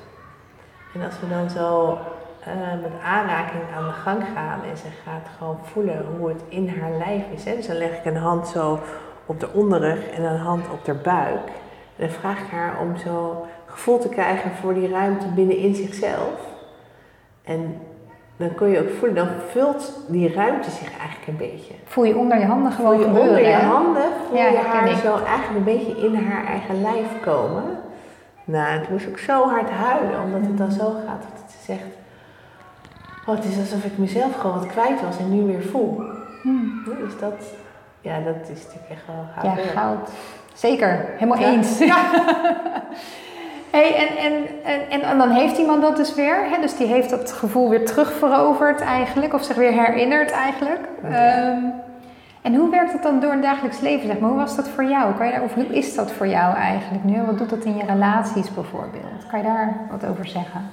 [0.94, 1.98] En als we dan zo
[2.82, 6.90] met aanraking aan de gang gaan en ze gaat gewoon voelen hoe het in haar
[6.92, 7.44] lijf is.
[7.44, 7.56] Hè?
[7.56, 8.78] Dus dan leg ik een hand zo
[9.26, 11.46] op de onderrug en een hand op haar buik.
[11.96, 16.32] En dan vraag ik haar om zo gevoel te krijgen voor die ruimte binnenin zichzelf.
[17.44, 17.80] En
[18.36, 21.74] dan kun je ook voelen, dan vult die ruimte zich eigenlijk een beetje.
[21.84, 23.30] Voel je onder je handen gewoon Voel je gebeuren.
[23.30, 23.66] onder je hè?
[23.66, 24.96] handen, voel Ja, je haar ik.
[24.96, 27.64] zo eigenlijk een beetje in haar eigen lijf komen.
[28.44, 31.50] Nou, en toen moest ik ook zo hard huilen, omdat het dan zo gaat dat
[31.50, 31.96] ze zegt...
[33.26, 36.02] Oh, het is alsof ik mezelf gewoon wat kwijt was en nu weer voel.
[36.42, 36.82] Hmm.
[36.86, 37.44] Ja, Dus dat,
[38.00, 39.64] ja, dat is natuurlijk echt wel gaaf.
[39.64, 40.10] Ja, goud.
[40.54, 41.46] Zeker, helemaal Ja.
[41.50, 41.78] eens.
[43.70, 44.32] hey, en, en,
[44.90, 46.36] en, en, dan heeft iemand dat dus weer.
[46.50, 46.60] Hè?
[46.60, 49.34] Dus die heeft dat gevoel weer terugveroverd eigenlijk.
[49.34, 50.80] Of zich weer herinnerd eigenlijk.
[51.02, 51.08] Ja.
[51.10, 51.62] Ehm,
[52.42, 54.06] en hoe werkt het dan door een dagelijks leven?
[54.06, 54.30] Zeg maar?
[54.30, 55.14] Hoe was dat voor jou?
[55.14, 57.22] Kan je daar, of hoe is dat voor jou eigenlijk nu?
[57.26, 59.26] Wat doet dat in je relaties bijvoorbeeld?
[59.30, 60.70] Kan je daar wat over zeggen?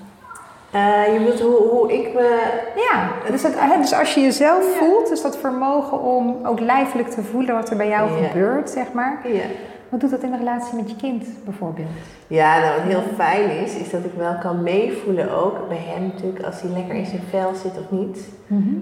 [0.71, 2.51] Eh, je bedoelt hoe, hoe ik me...
[2.91, 4.77] Ja, dus, het, hè, dus als je jezelf Ja.
[4.77, 8.27] voelt, dus dat vermogen om ook lijfelijk te voelen wat er bij jou Ja.
[8.27, 9.17] gebeurt, zeg maar.
[9.23, 9.43] Ja.
[9.89, 11.87] Wat doet dat in de relatie met je kind bijvoorbeeld?
[12.27, 16.03] Ja, nou wat heel fijn is, is dat ik wel kan meevoelen ook bij hem
[16.03, 18.29] natuurlijk, als hij lekker in zijn vel zit of niet.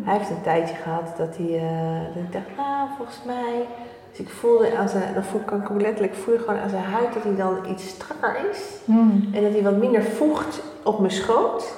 [0.04, 3.66] Hij heeft een tijdje gehad dat hij, eh, dat ik dacht, nou volgens mij,
[4.14, 6.84] dus ik voelde aan zijn, dan voel, kan ik hem letterlijk voelen gewoon aan zijn
[6.84, 8.60] huid dat hij dan iets strakker is.
[8.86, 9.30] Hmm.
[9.34, 11.74] En dat hij wat minder voegt op mijn schoot.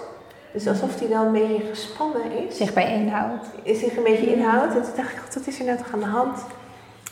[0.52, 2.58] Dus alsof hij dan een beetje gespannen is.
[2.58, 3.46] Zich bijeenhoudt.
[3.64, 4.76] Is zich een beetje inhoudt.
[4.76, 6.46] En toen dacht ik, wat is er nou toch aan de hand?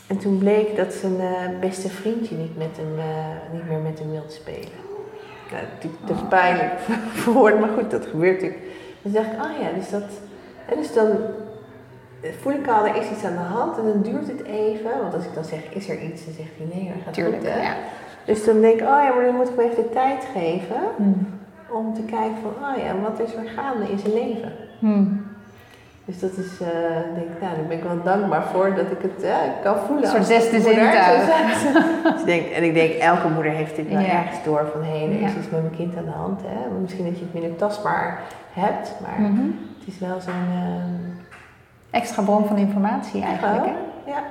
[0.06, 3.98] En toen bleek dat zijn eh, beste vriendje niet, met hem, eh, niet meer met
[3.98, 4.82] hem wilde spelen.
[5.50, 6.72] Nou, natuurlijk, dat is pijnlijk
[7.22, 8.62] voor maar goed, dat gebeurt natuurlijk.
[9.02, 10.02] Dus dacht ik, oh ja, dus dat...
[10.68, 11.08] En dus dan
[12.40, 14.90] voel ik al, er is iets aan de hand en dan duurt het even.
[15.00, 16.24] Want als ik dan zeg, is er iets?
[16.24, 17.62] Dan zegt hij, nee, dat gaat Tuurlijk, goed, hè?
[17.62, 17.74] ja.
[18.24, 20.76] Dus dan denk ik, oh ja, maar dan moet ik me even de tijd geven
[20.96, 21.26] Hmm.
[21.70, 24.52] om te kijken van, oh ja, wat is er gaande in zijn leven?
[24.78, 25.23] Hmm.
[26.06, 26.68] Dus dat is, eh,
[27.14, 30.04] denk ik, nou, daar ben ik wel dankbaar voor dat ik het eh, kan voelen.
[30.04, 31.24] Een soort zesde zintuig.
[32.12, 34.06] Dus ik denk, en ik denk, elke moeder heeft dit wel Ja.
[34.08, 35.26] ergens door van, hé, er is Ja.
[35.38, 36.40] iets met mijn kind aan de hand.
[36.44, 36.70] Hè?
[36.80, 38.20] Misschien dat je het minder tastbaar
[38.52, 39.40] hebt, maar Mhm.
[39.78, 40.48] het is wel zo'n...
[40.52, 41.12] ehm,
[41.90, 43.64] Extra bron van informatie eigenlijk.
[43.64, 43.72] Hè?
[44.10, 44.22] Ja.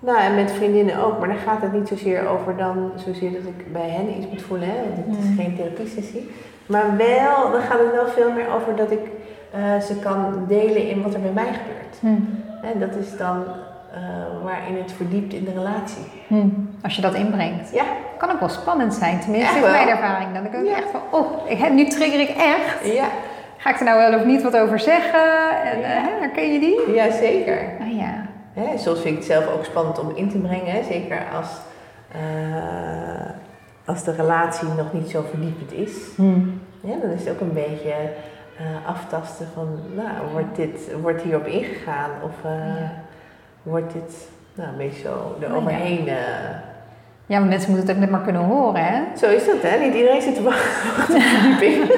[0.00, 3.42] Nou, en met vriendinnen ook, maar dan gaat het niet zozeer over dan zozeer dat
[3.42, 4.74] ik bij hen iets moet voelen, hè?
[4.94, 5.36] want het is Mm.
[5.36, 6.30] geen therapiesessie.
[6.66, 9.00] Maar wel, dan gaat het wel veel meer over dat ik
[9.50, 11.96] eh, ze kan delen in wat er bij mij gebeurt.
[12.00, 12.44] Hmm.
[12.62, 13.44] En dat is dan
[13.92, 14.00] eh,
[14.44, 16.04] waarin het verdiept in de relatie.
[16.26, 16.70] Hmm.
[16.82, 17.70] Als je dat inbrengt.
[17.72, 17.84] Ja,
[18.18, 19.70] Kan ook wel spannend zijn, tenminste Echt in wel.
[19.72, 20.32] mijn ervaring.
[20.32, 20.76] Dan denk ik ook Ja.
[20.76, 22.92] echt van, oh, ik, nu trigger ik echt.
[22.94, 23.06] ja,
[23.56, 25.20] Ga ik er nou wel of niet wat over zeggen?
[25.64, 26.18] En, Ja.
[26.20, 26.92] herken je die?
[26.94, 27.58] ja zeker.
[27.80, 28.26] Ah ja.
[28.52, 30.82] Hè, soms vind ik het zelf ook spannend om in te brengen, hè?
[30.82, 31.48] zeker als,
[33.84, 35.92] als de relatie nog niet zo verdiepend is.
[36.16, 36.60] Hmm.
[36.80, 37.92] Ja, dan is het ook een beetje
[38.58, 42.50] eh, aftasten van, nou, wordt, dit, wordt hierop ingegaan of eh,
[42.80, 42.90] Ja.
[43.62, 45.46] wordt dit nou, een beetje zo Oh, ja.
[45.46, 46.08] eroverheen.
[46.08, 46.14] eh.
[47.26, 49.00] Ja, maar mensen moeten het ook net maar kunnen horen, hè?
[49.16, 49.78] Zo is dat, hè?
[49.78, 51.92] Niet iedereen zit te wachten op verdieping.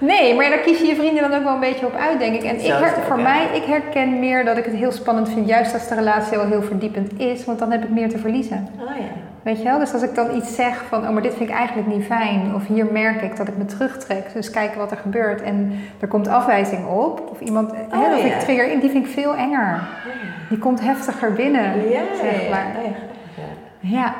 [0.00, 2.34] Nee, maar daar kies je je vrienden dan ook wel een beetje op uit, denk
[2.34, 2.42] ik.
[2.42, 5.74] En ik her- voor mij, ik herken meer dat ik het heel spannend vind, juist
[5.74, 8.68] als de relatie al heel verdiepend is, want dan heb ik meer te verliezen.
[8.80, 9.02] Oh ja.
[9.42, 9.78] Weet je wel?
[9.78, 12.54] Dus als ik dan iets zeg van, oh, maar dit vind ik eigenlijk niet fijn,
[12.54, 16.08] of hier merk ik dat ik me terugtrek, dus kijken wat er gebeurt en er
[16.08, 19.74] komt afwijzing op, of iemand, hè, Oh, ik trigger in, die vind ik veel enger.
[19.74, 20.48] Oh ja.
[20.48, 22.66] Die komt heftiger binnen, Ja, zeg maar.
[23.80, 24.14] ja.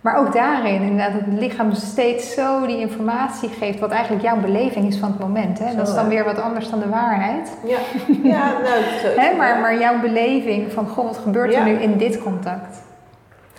[0.00, 4.36] Maar ook daarin, inderdaad, dat het lichaam steeds zo die informatie geeft, wat eigenlijk jouw
[4.40, 5.58] beleving is van het moment.
[5.58, 5.70] Hè?
[5.70, 7.56] Zo, Dat is dan weer wat anders dan de waarheid.
[7.64, 7.78] Ja,
[8.22, 9.36] ja nou, zo Hè?
[9.36, 12.82] Maar, maar jouw beleving van, goh, wat gebeurt er nu in dit contact?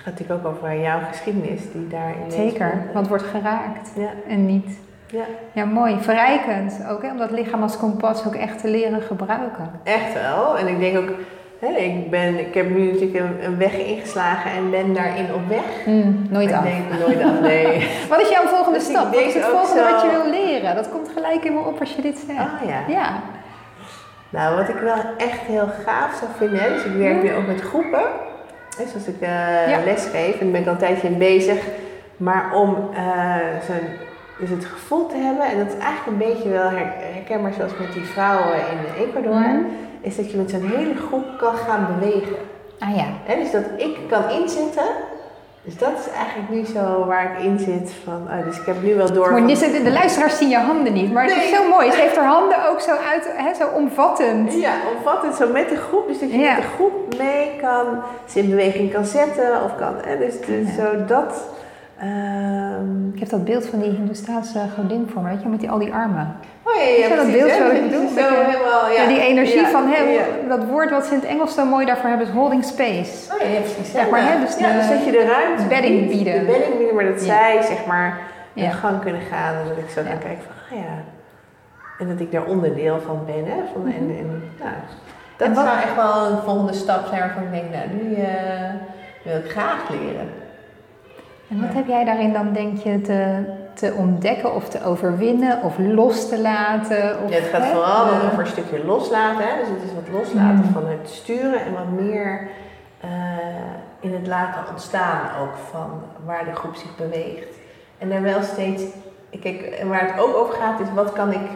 [0.04, 4.46] Het gaat natuurlijk ook over jouw geschiedenis die daarin Zeker, wat wordt geraakt Ja, en
[4.46, 4.78] niet.
[5.06, 5.98] ja, Ja, mooi.
[6.00, 7.10] Verrijkend ook, hè?
[7.12, 9.72] om dat lichaam als kompas ook echt te leren gebruiken.
[9.84, 10.58] echt wel.
[10.58, 11.10] En ik denk ook,
[11.60, 15.48] hè, ik, ben, ik heb nu natuurlijk een, een weg ingeslagen en ben daarin op
[15.48, 15.84] weg.
[15.86, 16.64] Hmm, nooit ik af.
[16.64, 17.88] denk nooit af, nee.
[18.10, 19.14] Wat is jouw volgende Dus ik stap?
[19.14, 20.76] Wat is het volgende zo- wat je wil leren?
[20.76, 22.40] Dat komt gelijk in me op als je dit zegt.
[22.40, 22.80] Ah ja.
[22.88, 23.20] Ja.
[24.30, 27.48] Nou, wat ik wel echt heel gaaf zou vinden, hè, dus ik werk nu ook
[27.48, 28.04] met groepen.
[28.78, 29.84] Hè, zoals ik eh Ja.
[29.86, 31.64] les geef, en ben ik al een tijdje in bezig.
[32.18, 33.36] Maar om eh,
[33.68, 33.88] zo'n,
[34.40, 37.72] dus het gevoel te hebben, en dat is eigenlijk een beetje wel her- herkenbaar zoals
[37.80, 39.60] met die vrouwen in Ecuador, Mhm.
[40.02, 42.36] is dat je met zo'n hele groep kan gaan bewegen.
[42.80, 43.06] Ah ja.
[43.26, 44.86] Hè, dus dat ik kan inzitten.
[45.64, 47.92] Dus dat is eigenlijk nu zo waar ik in zit.
[48.04, 49.32] Van, oh, dus ik heb nu wel door.
[49.32, 51.92] Maar is- de luisteraars zien je handen niet, maar het is zo mooi.
[51.92, 54.54] Ze heeft haar handen ook zo uit, hè, zo omvattend.
[54.54, 56.08] Ja, omvattend zo met de groep.
[56.08, 56.54] Dus dat je Ja.
[56.54, 57.86] met de groep mee kan,
[58.30, 59.64] ze in beweging kan zetten.
[59.64, 61.44] Of kan, hè, dus, dus zo dat.
[62.00, 65.72] ehm, Ik heb dat beeld van die Hindoestaanse godin voor me, weet je, met die,
[65.72, 66.36] al die armen.
[66.64, 68.08] Oh ja, dat beeld zo bedoel?
[68.08, 69.08] Zo helemaal, ja.
[69.08, 72.28] Die energie van, hè, dat woord wat ze in het Engels zo mooi daarvoor hebben
[72.28, 73.34] is holding space.
[73.34, 73.92] Oh ja, precies.
[73.92, 76.40] Zeg maar, hè, dus de- dus dat je de ruimte bedding bieden.
[76.40, 78.20] De bedding bieden, maar dat zij zeg maar
[78.54, 79.54] in gang kunnen gaan.
[79.56, 80.08] En dat ik zo Ja.
[80.08, 80.94] kan kijken van, ah ja.
[82.00, 83.46] En dat ik daar onderdeel van ben.
[83.46, 83.58] Hè?
[83.74, 84.74] Van, en, en, nou,
[85.38, 88.14] dat En wat- zou echt wel een volgende stap zijn waarvan ik denk, nou, nu
[88.16, 88.70] eh,
[89.24, 90.30] wil ik graag leren.
[91.50, 93.44] En wat heb jij daarin dan, denk je, te,
[93.82, 97.24] te ontdekken of te overwinnen of los te laten?
[97.24, 99.44] Of, Ja, het gaat hè, vooral over een stukje loslaten.
[99.48, 99.58] Hè?
[99.60, 100.72] Dus het is wat loslaten Mm.
[100.74, 102.48] van het sturen en wat meer
[103.02, 103.10] eh,
[104.00, 105.90] in het laten ontstaan ook van
[106.26, 107.56] waar de groep zich beweegt.
[107.98, 108.84] En daar wel steeds,
[109.42, 111.48] kijk, en waar het ook over gaat is wat kan ik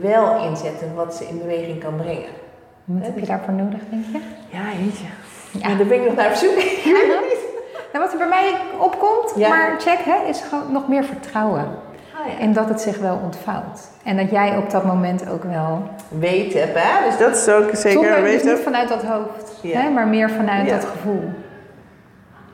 [0.00, 2.32] wel inzetten wat ze in beweging kan brengen.
[2.84, 4.20] Wat heb je daarvoor nodig, denk je?
[4.48, 5.04] Ja, jeetje.
[5.04, 5.68] Ja.
[5.68, 6.56] Ja, daar ben ik nog naar op zoek.
[7.94, 9.48] Nou, wat er bij mij opkomt, Ja.
[9.48, 11.60] maar check, hè, is gewoon nog meer vertrouwen.
[11.60, 12.38] Ah, ja.
[12.38, 13.88] En dat het zich wel ontvouwt.
[14.04, 15.82] En dat jij op dat moment ook wel...
[16.08, 17.04] Weet heb, hè?
[17.08, 19.80] Dus dat is ook zeker Zonder, dus weet niet vanuit dat hoofd, Ja.
[19.80, 21.22] hè, maar meer vanuit dat gevoel.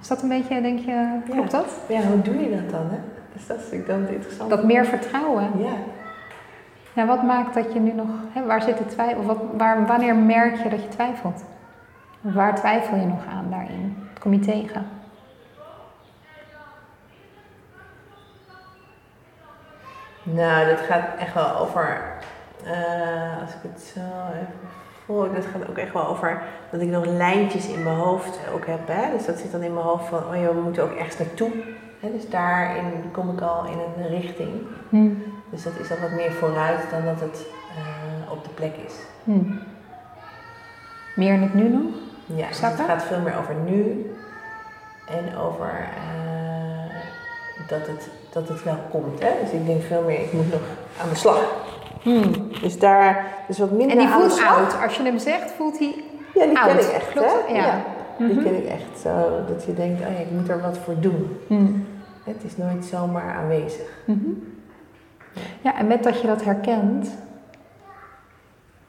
[0.01, 1.66] Is dat een beetje, denk je, klopt dat?
[1.86, 2.99] Ja, hoe doe je dat dan, hè?
[3.32, 4.57] Dus dat is dan het interessante.
[4.57, 5.51] Dat meer vertrouwen.
[5.59, 5.72] Ja.
[6.93, 9.22] Ja, wat maakt dat je nu nog, hè, waar zit de twijfel?
[9.24, 11.45] Wat, waar, wanneer merk je dat je twijfelt?
[12.20, 13.97] Waar twijfel je nog aan daarin?
[14.12, 14.99] Wat kom je tegen?
[20.23, 22.03] Nou, dat gaat echt wel over,
[22.64, 24.01] eh, als ik het zo
[24.35, 24.68] even
[25.05, 28.66] voel, dat gaat ook echt wel over dat ik nog lijntjes in mijn hoofd ook
[28.66, 28.89] heb.
[28.89, 29.11] Hè?
[29.16, 31.51] Dus dat zit dan in mijn hoofd van, oh ja, we moeten ook ergens naartoe.
[32.01, 32.12] Hè?
[32.12, 34.51] Dus daarin kom ik al in een richting.
[34.89, 35.11] Hm.
[35.51, 37.47] Dus dat is dan wat meer vooruit dan dat het
[37.77, 38.95] eh, op de plek is.
[39.25, 39.53] Hm.
[41.16, 41.93] Meer in het nu nog?
[42.27, 44.14] Ja, dus het gaat veel meer over nu
[45.09, 46.95] en over eh,
[47.68, 49.20] dat, het, dat het wel komt.
[49.22, 49.28] Hè?
[49.43, 50.61] Dus ik denk veel meer, ik moet nog
[51.03, 51.45] aan de slag.
[52.62, 54.57] Dus daar, dus wat minder En die aan de voelt slag.
[54.59, 54.83] oud.
[54.83, 55.95] Als je hem zegt, voelt hij...
[56.35, 56.81] Ja, die ken oud.
[56.85, 57.55] ik echt, Klopt hè?
[57.55, 57.81] Ja.
[58.18, 58.43] Die Mhm.
[58.43, 59.01] ken ik echt.
[59.03, 61.37] Zo, dat je denkt, oh ja, ik moet er wat voor doen.
[61.47, 61.66] Hm.
[62.24, 63.89] Het is nooit zomaar aanwezig.
[64.05, 64.28] Mhm.
[65.61, 67.09] Ja, en met dat je dat herkent,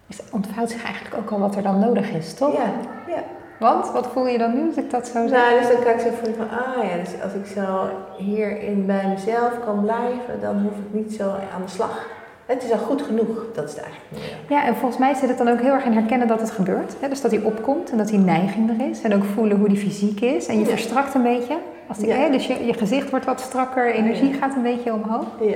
[0.08, 2.54] is- ontvouwt zich eigenlijk ook al wat er dan nodig is, toch?
[2.54, 2.72] Ja,
[3.08, 3.24] ja.
[3.62, 5.40] Want, wat voel je dan nu als ik dat zo zeg?
[5.40, 8.86] Nou, dus dan kan ik zo voelen van, ah ja, dus als ik zo hierin
[8.86, 12.08] bij mezelf kan blijven, dan hoef ik niet zo aan de slag.
[12.46, 14.36] Het is al goed genoeg, dat is het eigenlijk.
[14.50, 16.96] Ja, en volgens mij zit het dan ook heel erg in herkennen dat het gebeurt.
[17.00, 17.10] Hè?
[17.10, 19.02] Dus dat hij opkomt en dat die neiging er is.
[19.02, 20.48] En ook voelen hoe die fysiek is.
[20.48, 20.70] En je Ja.
[20.70, 21.58] verstrakt een beetje.
[21.88, 22.16] Als die, Ja.
[22.16, 25.26] hè, dus je, je gezicht wordt wat strakker, energie gaat een beetje omhoog.
[25.40, 25.56] Ja.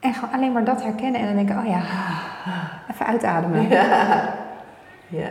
[0.00, 1.80] En gewoon alleen maar dat herkennen en dan denken, oh ja,
[2.90, 3.68] even uitademen.
[3.68, 3.84] Ja.
[5.08, 5.28] ja.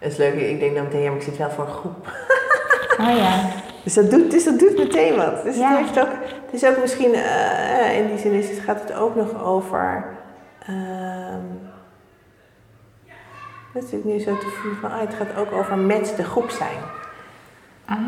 [0.00, 2.06] Dat is leuk, ik denk dan meteen, ja, maar ik zit wel voor een groep.
[3.00, 3.40] Oh ja.
[3.84, 5.42] Dus dat doet, dus dat doet meteen wat.
[5.42, 5.68] Dus Ja.
[5.70, 6.12] het, heeft ook,
[6.44, 10.04] het is ook misschien, eh, in die zin is het, gaat het ook nog over.
[10.66, 11.44] ehm
[13.74, 16.50] dat zit nu zo te voelen van, ah, het gaat ook over met de groep
[16.50, 16.78] zijn.
[17.84, 17.98] Ah,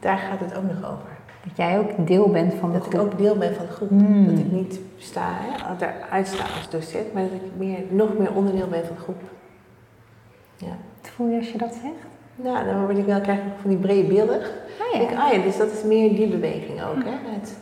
[0.00, 1.08] Daar gaat het ook nog over.
[1.44, 3.04] dat jij ook deel bent van de Dat ik groep.
[3.12, 3.88] ook deel ben van de groep.
[3.88, 4.26] Hmm.
[4.28, 8.32] Dat ik niet sta, hè, eruit sta als docent, maar dat ik meer, nog meer
[8.34, 9.22] onderdeel ben van de groep.
[10.56, 10.76] Ja.
[11.02, 11.94] Wat voel je als je dat zegt?
[12.34, 14.36] Nou, dan word ik wel, krijg ik van die brede beelden.
[14.38, 17.04] Oh Ik denk, ah ja, dus dat is meer die beweging ook.
[17.04, 17.30] Hè?
[17.30, 17.56] Het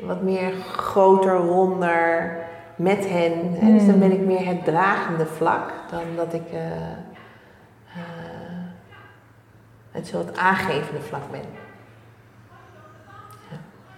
[0.00, 2.36] wat meer groter, ronder,
[2.76, 3.32] met hen.
[3.74, 4.00] Dus dan Mm.
[4.00, 6.76] ben ik meer het dragende vlak dan dat ik eh,
[7.92, 8.02] eh,
[9.90, 11.40] het het aangevende vlak ben.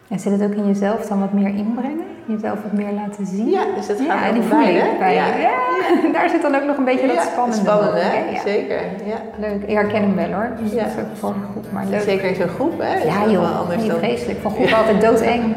[0.08, 2.06] En zit het ook in jezelf dan wat meer inbrengen?
[2.28, 3.50] Jezelf wat meer laten zien?
[3.50, 5.14] Ja, dus dat gaat Ja, die voel ik bij.
[5.14, 5.26] Ja.
[6.18, 7.56] Daar zit dan ook nog een beetje dat spannende.
[7.64, 8.18] spannend, hè?
[8.32, 8.40] Ja.
[8.44, 8.80] Zeker.
[9.06, 9.16] Ja.
[9.38, 10.48] Leuk, ik herken hem wel hoor.
[10.62, 10.82] Dus Ja.
[10.82, 12.00] dat is ook voor goed, maar leuk.
[12.00, 12.94] Zeker in zo'n groep, hè?
[13.04, 13.98] Ja is joh, anders nee, dan.
[13.98, 14.38] vreselijk.
[14.40, 15.42] Van groep altijd doodeng.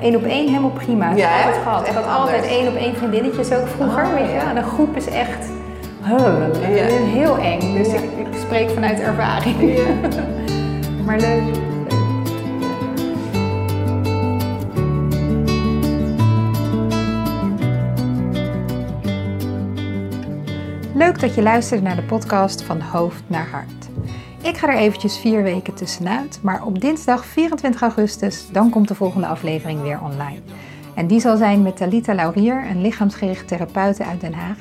[0.00, 1.10] Eén op één helemaal prima.
[1.14, 1.86] Ja, altijd gehad.
[1.88, 4.38] Ik had altijd één op één vriendinnetjes ook vroeger, Oh, weet je.
[4.50, 5.48] En een groep is echt
[6.04, 6.34] huh,
[7.12, 7.74] heel eng.
[7.74, 9.78] Dus ik, ik spreek vanuit ervaring.
[11.06, 11.42] Maar leuk.
[20.96, 23.88] Leuk dat je luistert naar de podcast van Hoofd naar Hart.
[24.42, 28.94] Ik ga er eventjes vier weken tussenuit, maar op dinsdag 24 augustus dan komt de
[28.94, 30.40] volgende aflevering weer online.
[30.94, 34.58] En die zal zijn met Talita Laurier, een lichaamsgericht therapeute uit Den Haag.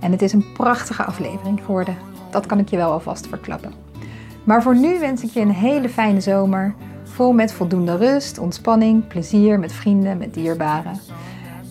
[0.00, 1.96] En het is een prachtige aflevering geworden.
[2.30, 3.72] Dat kan ik je wel alvast verklappen.
[4.44, 6.74] Maar voor nu wens ik je een hele fijne zomer,
[7.04, 11.00] vol met voldoende rust, ontspanning, plezier met vrienden, met dierbaren.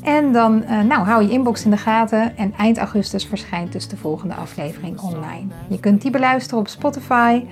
[0.05, 3.87] En dan uh, nou, hou je inbox in de gaten en eind augustus verschijnt dus
[3.87, 5.47] de volgende aflevering online.
[5.69, 7.43] Je kunt die beluisteren op Spotify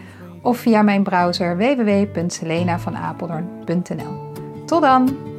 [0.42, 4.32] of via mijn browser www.selenavanapeldoorn.nl.
[4.66, 5.33] Tot dan!